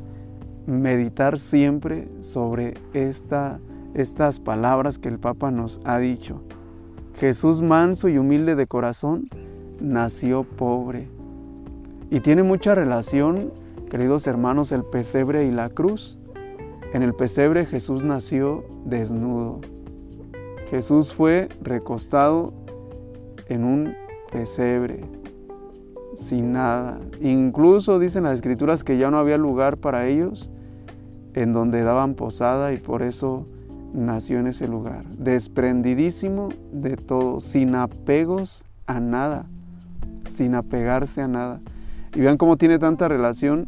meditar 0.66 1.40
siempre 1.40 2.08
sobre 2.22 2.76
esta 2.94 3.60
estas 3.94 4.40
palabras 4.40 4.98
que 4.98 5.10
el 5.10 5.20
Papa 5.20 5.52
nos 5.52 5.80
ha 5.86 6.00
dicho. 6.00 6.42
Jesús 7.16 7.62
manso 7.62 8.10
y 8.10 8.18
humilde 8.18 8.56
de 8.56 8.68
corazón 8.68 9.30
nació 9.80 10.44
pobre. 10.44 11.08
Y 12.10 12.20
tiene 12.20 12.44
mucha 12.44 12.76
relación, 12.76 13.52
queridos 13.90 14.28
hermanos, 14.28 14.72
el 14.72 14.84
pesebre 14.84 15.46
y 15.46 15.52
la 15.52 15.70
cruz. 15.70 16.18
En 16.94 17.04
el 17.04 17.14
pesebre 17.14 17.66
Jesús 17.66 18.04
nació 18.04 18.64
desnudo. 18.86 19.62
Jesús 20.70 21.14
fue 21.14 21.50
recostado 21.62 22.54
en 23.48 23.64
un 23.64 23.96
pesebre, 24.32 25.02
sin 26.14 26.54
nada. 26.54 27.00
Incluso 27.22 28.00
dicen 28.00 28.24
las 28.24 28.36
escrituras 28.36 28.84
que 28.84 28.98
ya 28.98 29.12
no 29.12 29.18
había 29.18 29.38
lugar 29.38 29.78
para 29.78 30.08
ellos 30.08 30.50
en 31.34 31.54
donde 31.54 31.82
daban 31.82 32.14
posada 32.16 32.74
y 32.74 32.78
por 32.78 33.02
eso 33.02 33.48
nació 33.94 34.40
en 34.40 34.48
ese 34.48 34.68
lugar, 34.68 35.06
desprendidísimo 35.18 36.50
de 36.72 36.98
todo, 36.98 37.40
sin 37.40 37.76
apegos 37.76 38.64
a 38.88 39.00
nada, 39.00 39.46
sin 40.28 40.56
apegarse 40.56 41.22
a 41.22 41.28
nada. 41.28 41.62
Y 42.16 42.22
vean 42.22 42.38
cómo 42.38 42.58
tiene 42.58 42.80
tanta 42.80 43.08
relación 43.08 43.68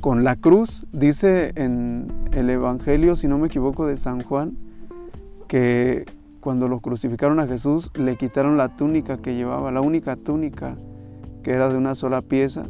con 0.00 0.24
la 0.24 0.36
cruz. 0.36 0.86
Dice 0.92 1.52
en 1.56 2.08
el 2.32 2.50
Evangelio, 2.50 3.16
si 3.16 3.28
no 3.28 3.38
me 3.38 3.48
equivoco, 3.48 3.86
de 3.86 3.96
San 3.96 4.22
Juan, 4.22 4.56
que 5.48 6.06
cuando 6.40 6.68
lo 6.68 6.80
crucificaron 6.80 7.38
a 7.38 7.46
Jesús 7.46 7.90
le 7.94 8.16
quitaron 8.16 8.56
la 8.56 8.76
túnica 8.76 9.18
que 9.18 9.34
llevaba, 9.34 9.70
la 9.70 9.80
única 9.80 10.16
túnica 10.16 10.76
que 11.42 11.52
era 11.52 11.68
de 11.68 11.76
una 11.76 11.94
sola 11.94 12.22
pieza. 12.22 12.64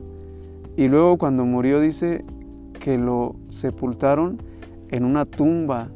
Y 0.76 0.88
luego 0.88 1.18
cuando 1.18 1.44
murió 1.44 1.80
dice 1.80 2.24
que 2.80 2.98
lo 2.98 3.36
sepultaron 3.48 4.42
en 4.90 5.04
una 5.04 5.24
tumba 5.24 5.88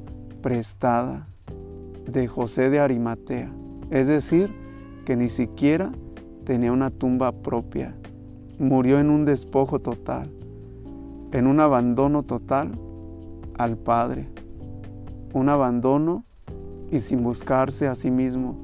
prestada 0.43 1.27
de 2.11 2.29
José 2.29 2.71
de 2.71 2.81
Arimatea. 2.81 3.51
Es 3.91 4.07
decir, 4.07 4.53
que 5.05 5.17
ni 5.17 5.29
siquiera 5.29 5.91
tenía 6.45 6.73
una 6.73 6.91
tumba 6.91 7.33
propia. 7.33 7.95
Murió 8.59 9.01
en 9.01 9.11
un 9.11 9.25
despojo 9.25 9.81
total, 9.81 10.31
en 11.33 11.47
un 11.47 11.61
abandono 11.61 12.23
total 12.23 12.73
al 13.59 13.77
Padre. 13.77 14.29
Un 15.33 15.49
abandono 15.49 16.25
y 16.95 17.01
sin 17.01 17.25
buscarse 17.25 17.89
a 17.89 17.97
sí 17.97 18.11
mismo 18.11 18.57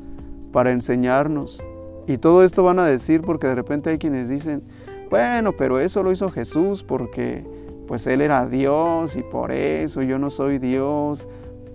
para 0.52 0.70
enseñarnos. 0.70 1.60
Y 2.06 2.18
todo 2.18 2.44
esto 2.44 2.62
van 2.62 2.78
a 2.78 2.86
decir 2.86 3.22
porque 3.22 3.48
de 3.48 3.56
repente 3.56 3.90
hay 3.90 3.98
quienes 3.98 4.28
dicen, 4.28 4.62
bueno, 5.10 5.52
pero 5.56 5.80
eso 5.80 6.04
lo 6.04 6.12
hizo 6.12 6.30
Jesús 6.30 6.84
porque 6.84 7.44
pues 7.88 8.06
Él 8.06 8.20
era 8.20 8.46
Dios 8.46 9.16
y 9.16 9.22
por 9.24 9.50
eso 9.50 10.02
yo 10.02 10.18
no 10.20 10.30
soy 10.30 10.58
Dios. 10.58 11.26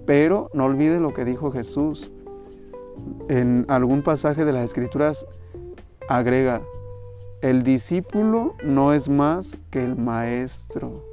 Pero 0.06 0.50
no 0.54 0.66
olvide 0.66 1.02
lo 1.02 1.14
que 1.14 1.26
dijo 1.26 1.52
Jesús. 1.52 2.14
En 3.28 3.66
algún 3.68 4.02
pasaje 4.02 4.46
de 4.46 4.54
las 4.54 4.64
Escrituras 4.64 5.26
agrega, 6.08 6.62
el 7.42 7.64
discípulo 7.64 8.56
no 8.64 8.94
es 8.94 9.10
más 9.10 9.58
que 9.72 9.84
el 9.84 9.98
maestro. 9.98 11.04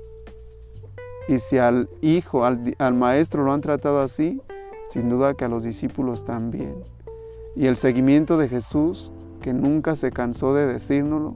Y 1.26 1.38
si 1.38 1.58
al 1.58 1.88
hijo, 2.00 2.44
al, 2.44 2.76
al, 2.78 2.94
maestro 2.94 3.42
lo 3.44 3.52
han 3.52 3.60
tratado 3.60 4.00
así, 4.00 4.40
sin 4.92 5.08
duda 5.08 5.32
que 5.32 5.46
a 5.46 5.48
los 5.48 5.64
discípulos 5.64 6.26
también. 6.26 6.74
Y 7.56 7.64
el 7.64 7.78
seguimiento 7.78 8.36
de 8.36 8.46
Jesús, 8.46 9.10
que 9.40 9.54
nunca 9.54 9.96
se 9.96 10.10
cansó 10.10 10.52
de 10.52 10.66
decírnoslo, 10.66 11.34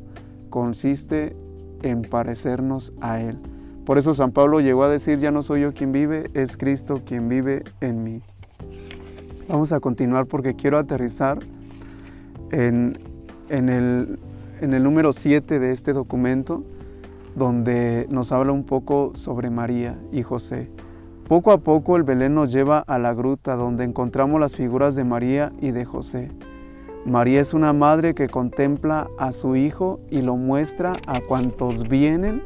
consiste 0.50 1.34
en 1.80 2.02
parecernos 2.02 2.92
a 3.00 3.18
Él. 3.22 3.38
Por 3.86 3.96
eso 3.96 4.12
San 4.12 4.32
Pablo 4.32 4.60
llegó 4.60 4.84
a 4.84 4.90
decir, 4.90 5.20
ya 5.20 5.30
no 5.30 5.42
soy 5.42 5.62
yo 5.62 5.72
quien 5.72 5.90
vive, 5.90 6.28
es 6.34 6.58
Cristo 6.58 7.00
quien 7.06 7.30
vive 7.30 7.64
en 7.80 8.04
mí. 8.04 8.20
Vamos 9.48 9.72
a 9.72 9.80
continuar 9.80 10.26
porque 10.26 10.54
quiero 10.54 10.76
aterrizar 10.76 11.38
en, 12.50 12.98
el, 13.48 14.18
en 14.60 14.74
el 14.74 14.82
número 14.82 15.14
7 15.14 15.58
de 15.58 15.72
este 15.72 15.94
documento, 15.94 16.62
donde 17.34 18.06
nos 18.10 18.32
habla 18.32 18.52
un 18.52 18.64
poco 18.64 19.12
sobre 19.14 19.48
María 19.48 19.98
y 20.12 20.22
José. 20.22 20.68
Poco 21.28 21.50
a 21.50 21.58
poco 21.58 21.96
el 21.96 22.04
Belén 22.04 22.36
nos 22.36 22.52
lleva 22.52 22.78
a 22.78 23.00
la 23.00 23.12
gruta 23.12 23.56
donde 23.56 23.82
encontramos 23.82 24.40
las 24.40 24.54
figuras 24.54 24.94
de 24.94 25.02
María 25.02 25.52
y 25.60 25.72
de 25.72 25.84
José. 25.84 26.30
María 27.04 27.40
es 27.40 27.52
una 27.52 27.72
madre 27.72 28.14
que 28.14 28.28
contempla 28.28 29.08
a 29.18 29.32
su 29.32 29.56
hijo 29.56 29.98
y 30.08 30.22
lo 30.22 30.36
muestra 30.36 30.92
a 31.08 31.20
cuantos 31.20 31.88
vienen 31.88 32.44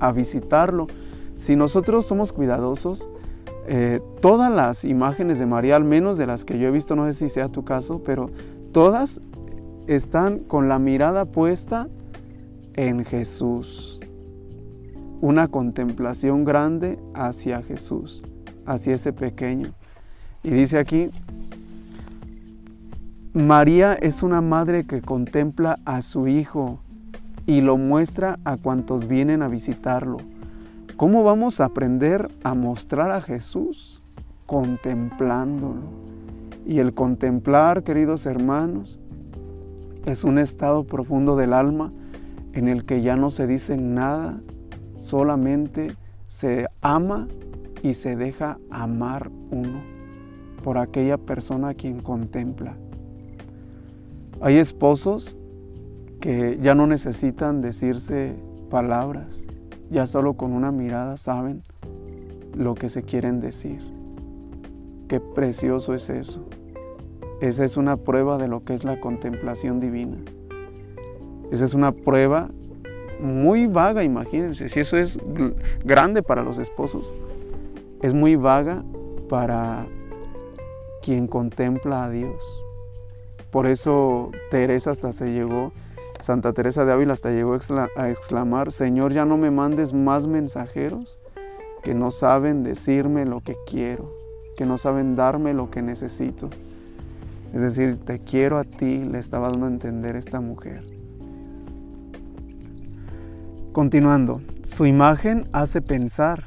a 0.00 0.10
visitarlo. 0.10 0.86
Si 1.36 1.54
nosotros 1.54 2.06
somos 2.06 2.32
cuidadosos, 2.32 3.10
eh, 3.66 4.00
todas 4.22 4.50
las 4.50 4.86
imágenes 4.86 5.38
de 5.38 5.44
María, 5.44 5.76
al 5.76 5.84
menos 5.84 6.16
de 6.16 6.26
las 6.26 6.46
que 6.46 6.58
yo 6.58 6.68
he 6.68 6.70
visto, 6.70 6.96
no 6.96 7.04
sé 7.06 7.12
si 7.12 7.28
sea 7.28 7.50
tu 7.50 7.62
caso, 7.62 8.02
pero 8.06 8.30
todas 8.72 9.20
están 9.86 10.38
con 10.38 10.70
la 10.70 10.78
mirada 10.78 11.26
puesta 11.26 11.88
en 12.72 13.04
Jesús. 13.04 14.00
Una 15.20 15.48
contemplación 15.48 16.44
grande 16.44 16.98
hacia 17.14 17.62
Jesús, 17.62 18.24
hacia 18.66 18.94
ese 18.94 19.12
pequeño. 19.12 19.68
Y 20.42 20.50
dice 20.50 20.78
aquí, 20.78 21.10
María 23.32 23.94
es 23.94 24.22
una 24.22 24.40
madre 24.40 24.84
que 24.84 25.02
contempla 25.02 25.78
a 25.84 26.02
su 26.02 26.28
hijo 26.28 26.78
y 27.46 27.62
lo 27.62 27.76
muestra 27.76 28.38
a 28.44 28.56
cuantos 28.56 29.08
vienen 29.08 29.42
a 29.42 29.48
visitarlo. 29.48 30.18
¿Cómo 30.96 31.24
vamos 31.24 31.60
a 31.60 31.64
aprender 31.64 32.30
a 32.44 32.54
mostrar 32.54 33.10
a 33.10 33.20
Jesús? 33.20 34.02
Contemplándolo. 34.46 35.82
Y 36.64 36.78
el 36.78 36.94
contemplar, 36.94 37.82
queridos 37.82 38.26
hermanos, 38.26 39.00
es 40.06 40.22
un 40.22 40.38
estado 40.38 40.84
profundo 40.84 41.34
del 41.34 41.52
alma 41.52 41.92
en 42.52 42.68
el 42.68 42.84
que 42.84 43.02
ya 43.02 43.16
no 43.16 43.30
se 43.30 43.46
dice 43.46 43.76
nada, 43.76 44.40
solamente 45.04 45.92
se 46.26 46.66
ama 46.80 47.28
y 47.82 47.94
se 47.94 48.16
deja 48.16 48.58
amar 48.70 49.30
uno 49.50 49.82
por 50.62 50.78
aquella 50.78 51.18
persona 51.18 51.68
a 51.68 51.74
quien 51.74 52.00
contempla. 52.00 52.74
Hay 54.40 54.56
esposos 54.56 55.36
que 56.20 56.58
ya 56.60 56.74
no 56.74 56.86
necesitan 56.86 57.60
decirse 57.60 58.34
palabras, 58.70 59.46
ya 59.90 60.06
solo 60.06 60.34
con 60.34 60.52
una 60.52 60.72
mirada 60.72 61.18
saben 61.18 61.62
lo 62.56 62.74
que 62.74 62.88
se 62.88 63.02
quieren 63.02 63.40
decir. 63.40 63.82
Qué 65.06 65.20
precioso 65.20 65.92
es 65.92 66.08
eso. 66.08 66.46
Esa 67.42 67.64
es 67.64 67.76
una 67.76 67.98
prueba 67.98 68.38
de 68.38 68.48
lo 68.48 68.64
que 68.64 68.72
es 68.72 68.84
la 68.84 69.00
contemplación 69.00 69.80
divina. 69.80 70.16
Esa 71.50 71.66
es 71.66 71.74
una 71.74 71.92
prueba 71.92 72.50
muy 73.20 73.66
vaga, 73.66 74.04
imagínense, 74.04 74.68
si 74.68 74.80
eso 74.80 74.96
es 74.96 75.18
grande 75.84 76.22
para 76.22 76.42
los 76.42 76.58
esposos, 76.58 77.14
es 78.02 78.14
muy 78.14 78.36
vaga 78.36 78.82
para 79.28 79.86
quien 81.02 81.26
contempla 81.26 82.04
a 82.04 82.10
Dios. 82.10 82.64
Por 83.50 83.66
eso 83.66 84.30
Teresa 84.50 84.90
hasta 84.90 85.12
se 85.12 85.32
llegó, 85.32 85.72
Santa 86.20 86.52
Teresa 86.52 86.84
de 86.84 86.92
Ávila 86.92 87.12
hasta 87.12 87.30
llegó 87.30 87.56
a 87.96 88.10
exclamar, 88.10 88.72
Señor, 88.72 89.12
ya 89.12 89.24
no 89.24 89.36
me 89.36 89.50
mandes 89.50 89.92
más 89.92 90.26
mensajeros 90.26 91.18
que 91.82 91.94
no 91.94 92.10
saben 92.10 92.62
decirme 92.62 93.26
lo 93.26 93.40
que 93.40 93.56
quiero, 93.66 94.10
que 94.56 94.64
no 94.64 94.78
saben 94.78 95.16
darme 95.16 95.52
lo 95.52 95.70
que 95.70 95.82
necesito. 95.82 96.48
Es 97.52 97.60
decir, 97.60 97.98
te 98.04 98.18
quiero 98.18 98.58
a 98.58 98.64
ti, 98.64 99.04
le 99.04 99.18
estaba 99.18 99.50
dando 99.50 99.66
a 99.66 99.68
entender 99.68 100.16
esta 100.16 100.40
mujer. 100.40 100.93
Continuando, 103.74 104.40
su 104.62 104.86
imagen 104.86 105.48
hace 105.52 105.82
pensar 105.82 106.44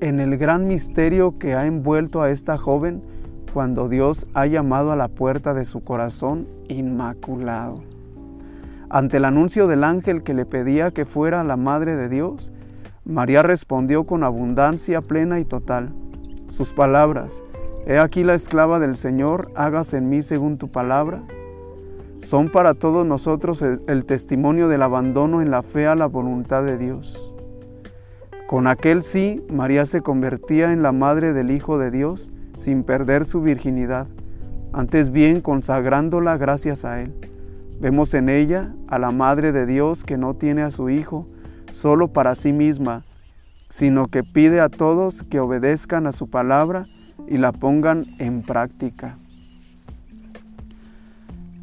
en 0.00 0.18
el 0.18 0.36
gran 0.36 0.66
misterio 0.66 1.38
que 1.38 1.54
ha 1.54 1.64
envuelto 1.64 2.22
a 2.22 2.30
esta 2.32 2.58
joven 2.58 3.04
cuando 3.52 3.88
Dios 3.88 4.26
ha 4.34 4.46
llamado 4.46 4.90
a 4.90 4.96
la 4.96 5.06
puerta 5.06 5.54
de 5.54 5.64
su 5.64 5.84
corazón 5.84 6.48
inmaculado. 6.66 7.84
Ante 8.88 9.18
el 9.18 9.24
anuncio 9.24 9.68
del 9.68 9.84
ángel 9.84 10.24
que 10.24 10.34
le 10.34 10.44
pedía 10.44 10.90
que 10.90 11.04
fuera 11.04 11.44
la 11.44 11.56
Madre 11.56 11.94
de 11.94 12.08
Dios, 12.08 12.50
María 13.04 13.44
respondió 13.44 14.02
con 14.06 14.24
abundancia 14.24 15.00
plena 15.00 15.38
y 15.38 15.44
total. 15.44 15.94
Sus 16.48 16.72
palabras, 16.72 17.44
He 17.86 18.00
aquí 18.00 18.24
la 18.24 18.34
esclava 18.34 18.80
del 18.80 18.96
Señor, 18.96 19.52
hágase 19.54 19.98
en 19.98 20.08
mí 20.08 20.20
según 20.20 20.58
tu 20.58 20.66
palabra, 20.66 21.22
son 22.20 22.50
para 22.50 22.74
todos 22.74 23.06
nosotros 23.06 23.62
el, 23.62 24.04
testimonio 24.04 24.68
del 24.68 24.82
abandono 24.82 25.40
en 25.40 25.50
la 25.50 25.62
fe 25.62 25.86
a 25.86 25.94
la 25.94 26.06
voluntad 26.06 26.62
de 26.62 26.76
Dios. 26.76 27.34
Con 28.46 28.66
aquel 28.66 29.02
sí, 29.02 29.42
María 29.50 29.86
se 29.86 30.02
convertía 30.02 30.72
en 30.72 30.82
la 30.82 30.92
madre 30.92 31.32
del 31.32 31.50
Hijo 31.50 31.78
de 31.78 31.90
Dios, 31.90 32.32
sin 32.56 32.84
perder 32.84 33.24
su 33.24 33.40
virginidad, 33.40 34.06
antes 34.72 35.10
bien 35.10 35.40
consagrándola 35.40 36.36
gracias 36.36 36.84
a 36.84 37.00
Él. 37.00 37.14
Vemos 37.80 38.12
en 38.12 38.28
ella 38.28 38.74
a 38.88 38.98
la 38.98 39.10
Madre 39.10 39.52
de 39.52 39.64
Dios 39.64 40.04
que 40.04 40.18
no 40.18 40.34
tiene 40.34 40.60
a 40.60 40.70
su 40.70 40.90
Hijo 40.90 41.26
solo 41.70 42.08
para 42.08 42.34
sí 42.34 42.52
misma, 42.52 43.04
sino 43.70 44.08
que 44.08 44.22
pide 44.22 44.60
a 44.60 44.68
todos 44.68 45.22
que 45.22 45.40
obedezcan 45.40 46.06
a 46.06 46.12
su 46.12 46.28
palabra 46.28 46.86
y 47.26 47.38
la 47.38 47.52
pongan 47.52 48.04
en 48.18 48.42
práctica. 48.42 49.16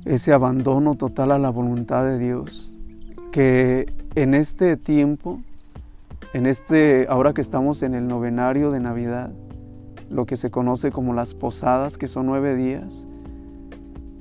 Ese 0.08 0.32
abandono 0.32 0.96
total 0.96 1.34
a 1.34 1.38
la 1.38 1.50
voluntad 1.50 2.06
de 2.06 2.18
Dios, 2.18 2.74
que 3.34 3.92
en 4.16 4.36
este 4.36 4.78
tiempo, 4.78 5.42
en 6.32 6.46
este, 6.46 7.08
ahora 7.10 7.34
que 7.34 7.42
estamos 7.42 7.84
en 7.84 7.94
el 7.94 8.08
novenario 8.08 8.72
de 8.72 8.80
Navidad, 8.80 9.34
lo 10.10 10.26
que 10.26 10.38
se 10.38 10.50
conoce 10.50 10.92
como 10.92 11.14
las 11.14 11.34
posadas, 11.34 11.98
que 11.98 12.08
son 12.08 12.26
nueve 12.26 12.56
días, 12.56 13.06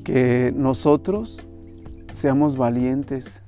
que 0.03 0.53
nosotros 0.57 1.44
seamos 2.12 2.57
valientes 2.57 3.44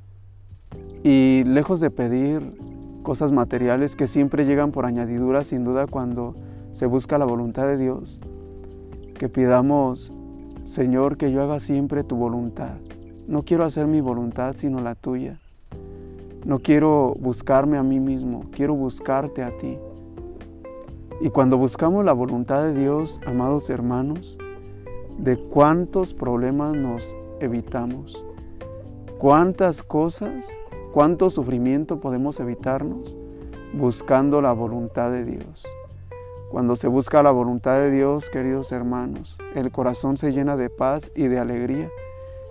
y 1.02 1.42
lejos 1.44 1.80
de 1.80 1.90
pedir 1.90 2.56
cosas 3.02 3.32
materiales 3.32 3.96
que 3.96 4.06
siempre 4.06 4.44
llegan 4.44 4.70
por 4.70 4.86
añadidura, 4.86 5.42
sin 5.42 5.64
duda 5.64 5.88
cuando 5.88 6.36
se 6.70 6.86
busca 6.86 7.18
la 7.18 7.24
voluntad 7.24 7.66
de 7.66 7.78
Dios, 7.78 8.20
que 9.18 9.28
pidamos, 9.28 10.12
Señor, 10.68 11.16
que 11.16 11.32
yo 11.32 11.42
haga 11.42 11.60
siempre 11.60 12.04
tu 12.04 12.14
voluntad. 12.14 12.74
No 13.26 13.42
quiero 13.42 13.64
hacer 13.64 13.86
mi 13.86 14.02
voluntad, 14.02 14.52
sino 14.54 14.80
la 14.80 14.94
tuya. 14.94 15.40
No 16.44 16.58
quiero 16.58 17.14
buscarme 17.18 17.78
a 17.78 17.82
mí 17.82 17.98
mismo, 18.00 18.44
quiero 18.52 18.74
buscarte 18.74 19.42
a 19.42 19.56
ti. 19.56 19.78
Y 21.22 21.30
cuando 21.30 21.56
buscamos 21.56 22.04
la 22.04 22.12
voluntad 22.12 22.64
de 22.64 22.78
Dios, 22.78 23.18
amados 23.24 23.70
hermanos, 23.70 24.36
de 25.16 25.38
cuántos 25.38 26.12
problemas 26.12 26.76
nos 26.76 27.16
evitamos, 27.40 28.22
cuántas 29.16 29.82
cosas, 29.82 30.46
cuánto 30.92 31.30
sufrimiento 31.30 31.98
podemos 31.98 32.40
evitarnos 32.40 33.16
buscando 33.72 34.42
la 34.42 34.52
voluntad 34.52 35.12
de 35.12 35.24
Dios. 35.24 35.64
Cuando 36.50 36.76
se 36.76 36.88
busca 36.88 37.22
la 37.22 37.30
voluntad 37.30 37.78
de 37.78 37.90
Dios, 37.90 38.30
queridos 38.30 38.72
hermanos, 38.72 39.36
el 39.54 39.70
corazón 39.70 40.16
se 40.16 40.32
llena 40.32 40.56
de 40.56 40.70
paz 40.70 41.12
y 41.14 41.26
de 41.26 41.38
alegría 41.38 41.90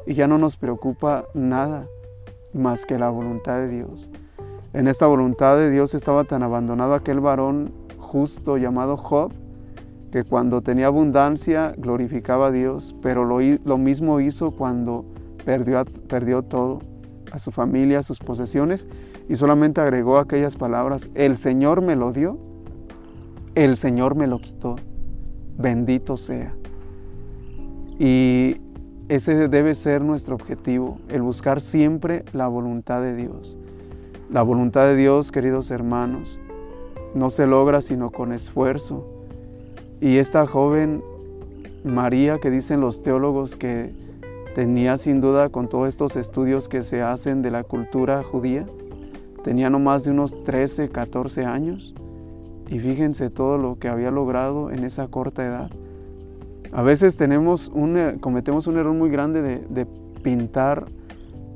y 0.05 0.13
ya 0.13 0.27
no 0.27 0.37
nos 0.37 0.55
preocupa 0.55 1.25
nada 1.33 1.87
más 2.53 2.85
que 2.85 2.99
la 2.99 3.09
voluntad 3.09 3.59
de 3.59 3.69
Dios. 3.69 4.11
En 4.73 4.87
esta 4.87 5.07
voluntad 5.07 5.57
de 5.57 5.71
Dios 5.71 5.95
estaba 5.95 6.25
tan 6.25 6.43
abandonado 6.43 6.93
aquel 6.93 7.19
varón 7.19 7.73
justo 7.97 8.57
llamado 8.57 8.97
Job, 8.97 9.33
que 10.11 10.23
cuando 10.23 10.61
tenía 10.61 10.85
abundancia 10.85 11.73
glorificaba 11.75 12.47
a 12.47 12.51
Dios, 12.51 12.95
pero 13.01 13.25
lo, 13.25 13.77
mismo 13.79 14.19
hizo 14.19 14.51
cuando 14.51 15.05
perdió, 15.43 15.83
perdió 16.07 16.43
todo, 16.43 16.79
a 17.31 17.39
su 17.39 17.51
familia, 17.51 17.99
a 17.99 18.03
sus 18.03 18.19
posesiones, 18.19 18.87
y 19.27 19.35
solamente 19.35 19.81
agregó 19.81 20.19
aquellas 20.19 20.55
palabras, 20.55 21.09
el 21.15 21.35
Señor 21.35 21.81
me 21.81 21.95
lo 21.95 22.13
dio, 22.13 22.46
el 23.63 23.75
Señor 23.75 24.15
me 24.15 24.27
lo 24.27 24.39
quitó, 24.39 24.75
bendito 25.57 26.15
sea. 26.15 26.53
Y 27.97 28.57
ese 29.09 29.47
debe 29.47 29.73
ser 29.73 30.03
nuestro 30.03 30.35
objetivo, 30.35 30.99
el 31.09 31.23
buscar 31.23 31.59
siempre 31.59 32.23
la 32.33 32.47
voluntad 32.47 33.01
de 33.01 33.15
Dios. 33.15 33.57
La 34.29 34.43
voluntad 34.43 34.85
de 34.85 34.95
Dios, 34.95 35.31
queridos 35.31 35.71
hermanos, 35.71 36.39
no 37.15 37.31
se 37.31 37.47
logra 37.47 37.81
sino 37.81 38.11
con 38.11 38.31
esfuerzo. 38.31 39.07
Y 40.01 40.17
esta 40.17 40.45
joven 40.45 41.01
María, 41.83 42.37
que 42.37 42.51
dicen 42.51 42.79
los 42.79 43.01
teólogos 43.01 43.55
que 43.55 43.91
tenía 44.53 44.97
sin 44.97 45.19
duda 45.19 45.49
con 45.49 45.67
todos 45.67 45.87
estos 45.87 46.15
estudios 46.15 46.69
que 46.69 46.83
se 46.83 47.01
hacen 47.01 47.41
de 47.41 47.49
la 47.49 47.63
cultura 47.63 48.21
judía, 48.23 48.67
tenía 49.43 49.71
no 49.71 49.79
más 49.79 50.03
de 50.03 50.11
unos 50.11 50.43
13, 50.43 50.89
14 50.89 51.43
años. 51.45 51.95
Y 52.67 52.79
fíjense 52.79 53.29
todo 53.29 53.57
lo 53.57 53.79
que 53.79 53.87
había 53.87 54.11
logrado 54.11 54.71
en 54.71 54.83
esa 54.83 55.07
corta 55.07 55.45
edad. 55.45 55.71
A 56.73 56.83
veces 56.83 57.15
tenemos 57.15 57.69
un, 57.73 57.97
eh, 57.97 58.17
cometemos 58.19 58.67
un 58.67 58.77
error 58.77 58.93
muy 58.93 59.09
grande 59.09 59.41
de, 59.41 59.59
de 59.59 59.85
pintar 60.21 60.85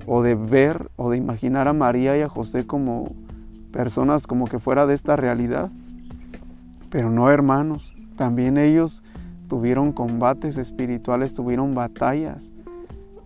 o 0.06 0.21
de 0.24 0.36
ver 0.36 0.89
o 0.95 1.12
de 1.12 1.17
imaginar 1.17 1.67
a 1.67 1.74
María 1.74 2.17
y 2.17 2.21
a 2.21 2.30
José 2.30 2.65
como 2.65 3.13
personas 3.71 4.28
como 4.28 4.45
que 4.45 4.60
fuera 4.60 4.86
de 4.86 4.93
esta 4.93 5.15
realidad. 5.15 5.71
Pero 6.89 7.10
no, 7.10 7.30
hermanos, 7.30 7.95
también 8.15 8.58
ellos 8.58 9.04
tuvieron 9.47 9.91
combates 9.91 10.58
espirituales, 10.58 11.34
tuvieron 11.34 11.76
batallas. 11.76 12.54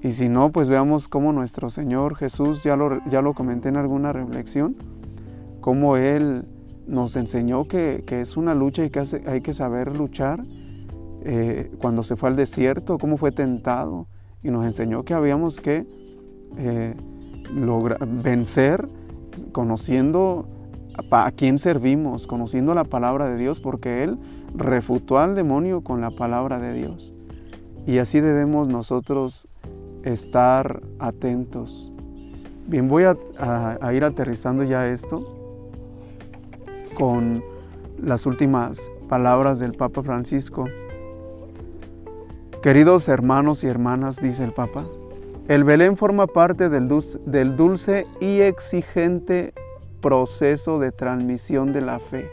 Y 0.01 0.11
si 0.11 0.29
no, 0.29 0.51
pues 0.51 0.69
veamos 0.69 1.07
cómo 1.07 1.33
nuestro 1.33 1.69
Señor 1.69 2.15
Jesús, 2.15 2.63
ya 2.63 2.75
lo, 2.75 3.03
ya 3.07 3.21
lo 3.21 3.33
comenté 3.33 3.69
en 3.69 3.77
alguna 3.77 4.13
reflexión, 4.13 4.75
cómo 5.61 5.97
Él 5.97 6.45
nos 6.87 7.15
enseñó 7.15 7.65
que, 7.65 8.03
es 8.07 8.37
una 8.37 8.53
lucha 8.53 8.83
y 8.83 8.89
que 8.89 9.01
hay 9.27 9.41
que 9.41 9.53
saber 9.53 9.95
luchar. 9.95 10.43
Eh, 11.27 11.71
cuando 11.79 12.03
se 12.03 12.15
fue 12.15 12.29
al 12.29 12.35
desierto, 12.35 12.99
cómo 12.99 13.17
fue 13.17 13.31
tentado, 13.31 14.07
y 14.43 14.51
nos 14.51 14.63
enseñó 14.65 15.03
que 15.03 15.15
habíamos 15.15 15.59
que 15.59 15.87
eh, 16.57 16.95
vencer 18.21 18.87
conociendo 19.51 20.47
a, 21.09 21.31
quién 21.31 21.57
servimos, 21.57 22.27
conociendo 22.27 22.75
la 22.75 22.83
palabra 22.83 23.27
de 23.27 23.37
Dios, 23.37 23.59
porque 23.59 24.03
Él 24.03 24.19
refutó 24.53 25.17
al 25.17 25.33
demonio 25.33 25.81
con 25.81 25.99
la 25.99 26.11
palabra 26.11 26.59
de 26.59 26.73
Dios. 26.73 27.13
Y 27.87 27.97
así 27.97 28.19
debemos 28.19 28.67
nosotros 28.67 29.47
estar 30.03 30.83
atentos. 30.99 31.91
Bien, 32.67 32.87
voy 32.87 33.03
a 33.03 33.93
ir 33.93 34.03
aterrizando 34.03 34.63
ya 34.63 34.87
esto 34.87 35.44
con 36.95 37.43
las 38.01 38.25
últimas 38.25 38.89
palabras 39.07 39.59
del 39.59 39.73
Papa 39.73 40.01
Francisco. 40.01 40.65
Queridos 42.63 43.07
hermanos 43.07 43.63
y 43.63 43.67
hermanas, 43.67 44.19
dice 44.21 44.43
el 44.43 44.51
Papa, 44.51 44.85
el 45.47 45.63
Belén 45.63 45.95
forma 45.95 46.25
parte 46.25 46.69
del 46.69 46.87
dulce, 46.87 48.07
y 48.19 48.39
exigente 48.39 49.53
proceso 50.01 50.79
de 50.79 50.91
transmisión 50.91 51.71
de 51.71 51.81
la 51.81 51.99
fe. 51.99 52.27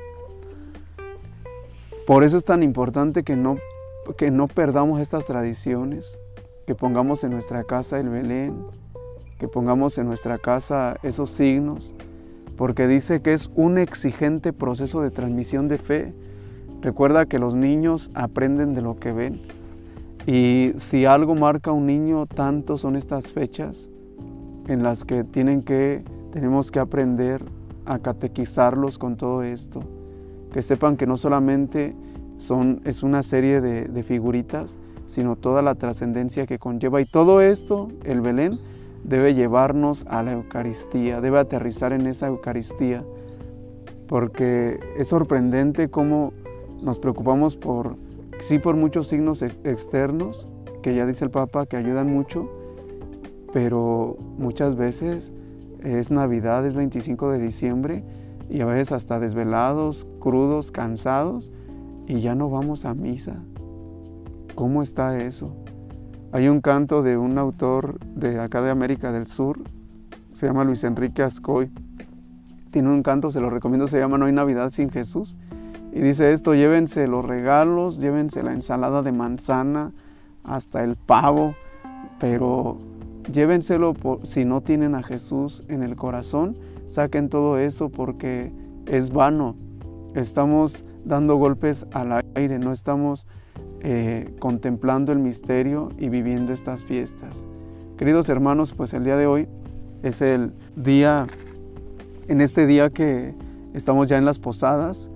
Por 2.07 2.25
eso 2.25 2.39
es 2.39 2.45
tan 2.45 2.63
importante 2.63 3.23
que 3.23 3.37
no, 3.37 3.59
que 4.17 4.31
no 4.31 4.49
perdamos 4.49 5.01
estas 5.01 5.27
tradiciones, 5.27 6.19
que 6.67 6.75
pongamos 6.75 7.23
en 7.25 7.31
nuestra 7.33 7.65
casa 7.65 8.01
el 8.01 8.09
Belén, 8.09 8.65
que 9.39 9.49
pongamos 9.49 9.99
en 9.99 10.07
nuestra 10.07 10.39
casa 10.39 10.97
esos 11.03 11.31
signos, 11.31 11.93
porque 12.63 12.87
dice 12.87 13.23
que 13.23 13.35
es 13.35 13.51
un 13.57 13.77
exigente 13.77 14.53
proceso 14.53 15.01
de 15.01 15.11
transmisión 15.11 15.67
de 15.67 15.79
fe. 15.79 16.15
Recuerda 16.81 17.27
que 17.27 17.41
los 17.41 17.57
niños 17.57 18.09
aprenden 18.15 18.73
de 18.73 18.83
lo 18.83 18.95
que 19.01 19.11
ven. 19.11 19.43
Y 20.29 20.71
si 20.77 21.05
algo 21.05 21.35
marca 21.35 21.71
a 21.71 21.73
un 21.73 21.87
niño 21.87 22.27
tanto 22.27 22.79
son 22.79 22.95
estas 22.95 23.33
fechas 23.33 23.91
en 24.69 24.85
las 24.85 25.05
que 25.05 25.25
tienen 25.25 25.65
que 25.65 26.05
tenemos 26.31 26.71
que 26.71 26.79
aprender 26.79 27.43
a 27.85 27.99
catequizarlos 27.99 28.97
con 28.97 29.17
todo 29.17 29.43
esto. 29.43 29.81
Que 30.53 30.63
sepan 30.63 30.97
que 30.97 31.09
no 31.09 31.17
solamente 31.17 31.97
son, 32.37 32.81
es 32.85 33.03
una 33.03 33.25
serie 33.25 33.61
de, 33.61 33.87
de 33.87 34.03
figuritas, 34.05 34.79
sino 35.09 35.35
toda 35.35 35.63
la 35.63 35.75
trascendencia 35.75 36.47
que 36.47 36.61
conlleva. 36.61 37.01
Y 37.01 37.07
todo 37.07 37.41
esto, 37.41 37.89
el 38.05 38.21
Belén, 38.21 38.61
debe 39.05 39.35
llevarnos 39.35 40.05
a 40.09 40.23
la 40.23 40.33
Eucaristía, 40.33 41.21
debe 41.21 41.39
aterrizar 41.39 41.93
en 41.93 42.07
esa 42.07 42.29
Eucaristía, 42.29 43.05
porque 44.07 44.79
es 44.97 45.09
sorprendente 45.09 45.89
cómo 45.89 46.33
nos 46.83 46.99
preocupamos 46.99 47.57
por, 47.57 47.97
sí, 48.41 48.59
por 48.59 48.77
muchos 48.77 49.09
signos 49.09 49.43
externos, 49.43 50.47
que 50.83 50.95
ya 50.95 51.07
dice 51.07 51.25
el 51.25 51.31
Papa 51.31 51.67
que 51.67 51.77
ayudan 51.77 52.13
mucho, 52.13 52.49
pero 53.53 54.17
muchas 54.39 54.77
veces 54.77 55.33
es 55.83 56.11
Navidad, 56.11 56.67
es 56.67 56.75
25 56.75 57.31
de 57.31 57.39
diciembre, 57.39 58.05
y 58.49 58.61
a 58.61 58.67
veces 58.67 58.93
hasta 58.93 59.19
desvelados, 59.19 60.07
crudos, 60.21 60.71
cansados, 60.71 61.51
y 62.07 62.21
ya 62.21 62.35
no 62.35 62.51
vamos 62.51 62.85
a 62.85 62.95
misa. 62.95 63.37
¿Cómo 64.55 64.83
está 64.83 65.19
eso? 65.19 65.55
Hay 66.35 66.49
un 66.49 66.63
canto 66.63 67.03
de 67.03 67.19
un 67.19 67.37
autor 67.37 67.99
de 68.01 68.41
acá 68.41 68.63
de 68.63 68.71
América 68.71 69.13
del 69.13 69.27
Sur, 69.27 69.61
se 70.33 70.47
llama 70.47 70.65
Luis 70.65 70.83
Enrique 70.83 71.23
Ascoy. 71.23 71.71
Tiene 72.71 72.89
un 72.89 73.03
canto, 73.03 73.31
se 73.31 73.39
lo 73.39 73.51
recomiendo, 73.51 73.87
se 73.87 73.99
llama 73.99 74.17
No 74.17 74.25
hay 74.25 74.33
Navidad 74.33 74.71
sin 74.71 74.89
Jesús. 74.89 75.37
Y 75.93 76.01
dice 76.01 76.33
esto, 76.33 76.55
llévense 76.55 77.07
los 77.07 77.23
regalos, 77.23 78.01
llévense 78.01 78.43
la 78.43 78.55
ensalada 78.55 79.03
de 79.03 79.13
manzana, 79.13 79.93
hasta 80.43 80.83
el 80.83 80.97
pavo, 80.97 81.55
pero 82.19 82.79
llévenselo 83.31 83.95
si 84.23 84.47
no 84.47 84.63
tienen 84.63 84.95
a 84.95 85.03
Jesús 85.03 85.65
en 85.69 85.83
el 85.83 85.97
corazón, 85.97 86.57
saquen 86.87 87.29
todo 87.29 87.59
eso 87.59 87.91
porque 87.91 88.55
es 88.87 89.13
vano. 89.13 89.55
Estamos 90.15 90.83
dando 91.05 91.37
golpes 91.37 91.87
al 91.93 92.25
aire, 92.35 92.59
no 92.59 92.73
estamos 92.73 93.27
eh, 93.81 94.35
contemplando 94.39 95.13
el 95.13 95.19
misterio 95.19 95.91
y 95.99 96.09
viviendo 96.09 96.53
estas 96.53 96.85
fiestas. 96.85 97.47
Queridos 97.97 98.29
hermanos, 98.29 98.73
pues 98.73 98.95
el 98.95 99.05
día 99.05 99.17
de 99.17 99.27
hoy 99.27 99.49
es 100.03 100.23
el 100.23 100.53
día, 100.77 101.27
en 102.29 102.41
este 102.41 102.67
día 102.67 102.91
que 102.91 103.35
estamos 103.75 104.09
ya 104.09 104.19
en 104.19 104.25
las 104.25 104.39
posadas, 104.39 105.11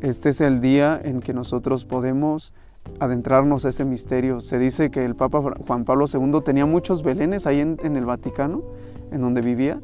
este 0.00 0.30
es 0.30 0.40
el 0.40 0.60
día 0.60 1.00
en 1.02 1.20
que 1.20 1.32
nosotros 1.32 1.84
podemos 1.84 2.52
adentrarnos 2.98 3.64
a 3.64 3.68
ese 3.68 3.84
misterio. 3.84 4.40
Se 4.40 4.58
dice 4.58 4.90
que 4.90 5.04
el 5.04 5.14
Papa 5.14 5.40
Juan 5.66 5.84
Pablo 5.84 6.06
II 6.12 6.40
tenía 6.44 6.66
muchos 6.66 7.02
belenes 7.02 7.46
ahí 7.46 7.60
en, 7.60 7.96
el 7.96 8.04
Vaticano, 8.04 8.62
en 9.10 9.20
donde 9.20 9.40
vivía, 9.40 9.80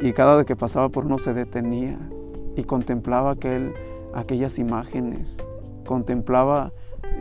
y 0.00 0.12
cada 0.12 0.36
vez 0.36 0.46
que 0.46 0.56
pasaba 0.56 0.88
por 0.88 1.06
uno 1.06 1.18
se 1.18 1.34
detenía 1.34 1.98
y 2.56 2.64
contemplaba 2.64 3.32
aquel, 3.32 3.72
aquellas 4.14 4.58
imágenes, 4.58 5.42
contemplaba 5.84 6.72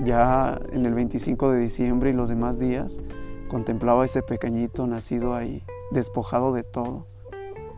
ya 0.04 0.60
en 0.72 0.86
el 0.86 0.94
25 0.94 1.52
de 1.52 1.60
diciembre 1.60 2.10
y 2.10 2.14
los 2.14 2.30
demás 2.30 2.60
días, 2.60 3.02
contemplaba 3.48 4.04
a 4.04 4.06
ese 4.06 4.22
pequeñito 4.22 4.88
nacido 4.88 5.36
ahí, 5.36 5.64
despojado 5.92 6.54
de 6.54 6.64
todo. 6.64 7.08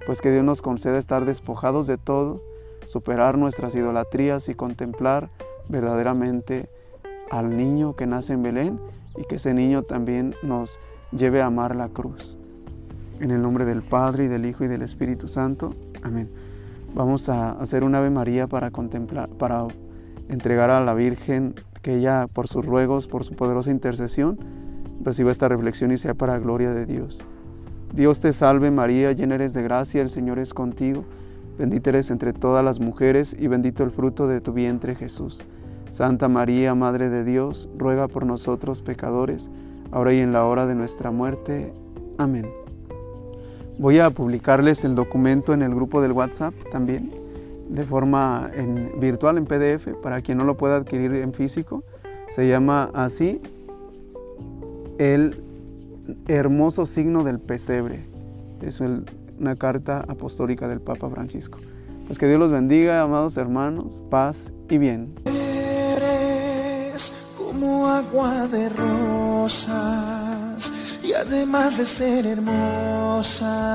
Pues 0.05 0.21
que 0.21 0.31
Dios 0.31 0.43
nos 0.43 0.61
conceda 0.61 0.97
estar 0.97 1.25
despojados 1.25 1.85
de 1.87 1.97
todo, 1.97 2.41
superar 2.85 3.37
nuestras 3.37 3.75
idolatrías 3.75 4.47
y 4.49 4.55
contemplar 4.55 5.29
verdaderamente 5.67 6.69
al 7.29 7.57
niño 7.57 7.95
que 7.95 8.07
nace 8.07 8.33
en 8.33 8.43
Belén 8.43 8.79
y 9.17 9.25
que 9.25 9.35
ese 9.35 9.53
niño 9.53 9.83
también 9.83 10.35
nos 10.43 10.79
lleve 11.11 11.41
a 11.41 11.47
amar 11.47 11.75
la 11.75 11.89
cruz. 11.89 12.37
En 13.19 13.31
el 13.31 13.41
nombre 13.41 13.65
del 13.65 13.81
Padre 13.81 14.25
y 14.25 14.27
del 14.27 14.45
Hijo 14.45 14.63
y 14.63 14.67
del 14.67 14.81
Espíritu 14.81 15.27
Santo. 15.27 15.73
Amén. 16.03 16.29
Vamos 16.93 17.29
a 17.29 17.51
hacer 17.51 17.83
un 17.83 17.95
Ave 17.95 18.09
María 18.09 18.47
para 18.47 18.71
contemplar, 18.71 19.29
para 19.29 19.65
entregar 20.29 20.69
a 20.69 20.83
la 20.83 20.93
Virgen 20.93 21.55
que 21.81 21.95
ella, 21.95 22.27
por 22.27 22.47
sus 22.47 22.65
ruegos, 22.65 23.07
por 23.07 23.23
su 23.23 23.35
poderosa 23.35 23.71
intercesión, 23.71 24.37
reciba 25.03 25.31
esta 25.31 25.47
reflexión 25.47 25.91
y 25.91 25.97
sea 25.97 26.13
para 26.13 26.39
gloria 26.39 26.73
de 26.73 26.85
Dios. 26.85 27.21
Dios 27.93 28.19
te 28.19 28.33
salve 28.33 28.71
María, 28.71 29.11
llena 29.11 29.35
eres 29.35 29.53
de 29.53 29.63
gracia, 29.63 30.01
el 30.01 30.09
Señor 30.09 30.39
es 30.39 30.53
contigo, 30.53 31.05
bendita 31.57 31.89
eres 31.89 32.11
entre 32.11 32.33
todas 32.33 32.63
las 32.63 32.79
mujeres 32.79 33.35
y 33.37 33.47
bendito 33.47 33.83
el 33.83 33.91
fruto 33.91 34.27
de 34.27 34.41
tu 34.41 34.53
vientre 34.53 34.95
Jesús. 34.95 35.41
Santa 35.91 36.27
María, 36.27 36.75
Madre 36.75 37.09
de 37.09 37.23
Dios, 37.23 37.69
ruega 37.77 38.07
por 38.07 38.25
nosotros 38.25 38.81
pecadores, 38.81 39.49
ahora 39.91 40.13
y 40.13 40.19
en 40.19 40.33
la 40.33 40.43
hora 40.43 40.67
de 40.67 40.75
nuestra 40.75 41.11
muerte. 41.11 41.73
Amén. 42.17 42.47
Voy 43.79 43.99
a 43.99 44.09
publicarles 44.09 44.83
el 44.83 44.95
documento 44.95 45.53
en 45.53 45.61
el 45.61 45.73
grupo 45.73 46.01
del 46.01 46.11
WhatsApp 46.11 46.53
también 46.71 47.26
de 47.69 47.83
forma 47.83 48.49
en, 48.53 48.99
virtual, 48.99 49.37
en 49.37 49.45
PDF, 49.45 49.89
para 50.01 50.21
quien 50.21 50.37
no 50.37 50.43
lo 50.43 50.57
pueda 50.57 50.75
adquirir 50.77 51.13
en 51.15 51.33
físico. 51.33 51.83
Se 52.29 52.47
llama 52.47 52.89
así 52.93 53.41
el 54.97 55.41
hermoso 56.27 56.85
signo 56.85 57.23
del 57.23 57.39
pesebre. 57.39 58.05
Es 58.61 58.79
una 58.79 59.55
carta 59.55 60.03
apostólica 60.07 60.67
del 60.67 60.81
Papa 60.81 61.09
Francisco. 61.09 61.57
Pues 62.07 62.19
que 62.19 62.27
Dios 62.27 62.39
los 62.39 62.51
bendiga, 62.51 63.01
amados 63.01 63.37
hermanos, 63.37 64.03
paz 64.09 64.51
y 64.69 64.77
bien. 64.77 65.15
Eres 65.25 67.33
como 67.37 67.87
agua 67.87 68.47
de 68.47 68.69
rosas 68.69 70.71
y 71.03 71.13
además 71.13 71.77
de 71.77 71.85
ser 71.85 72.25
hermosa 72.25 73.67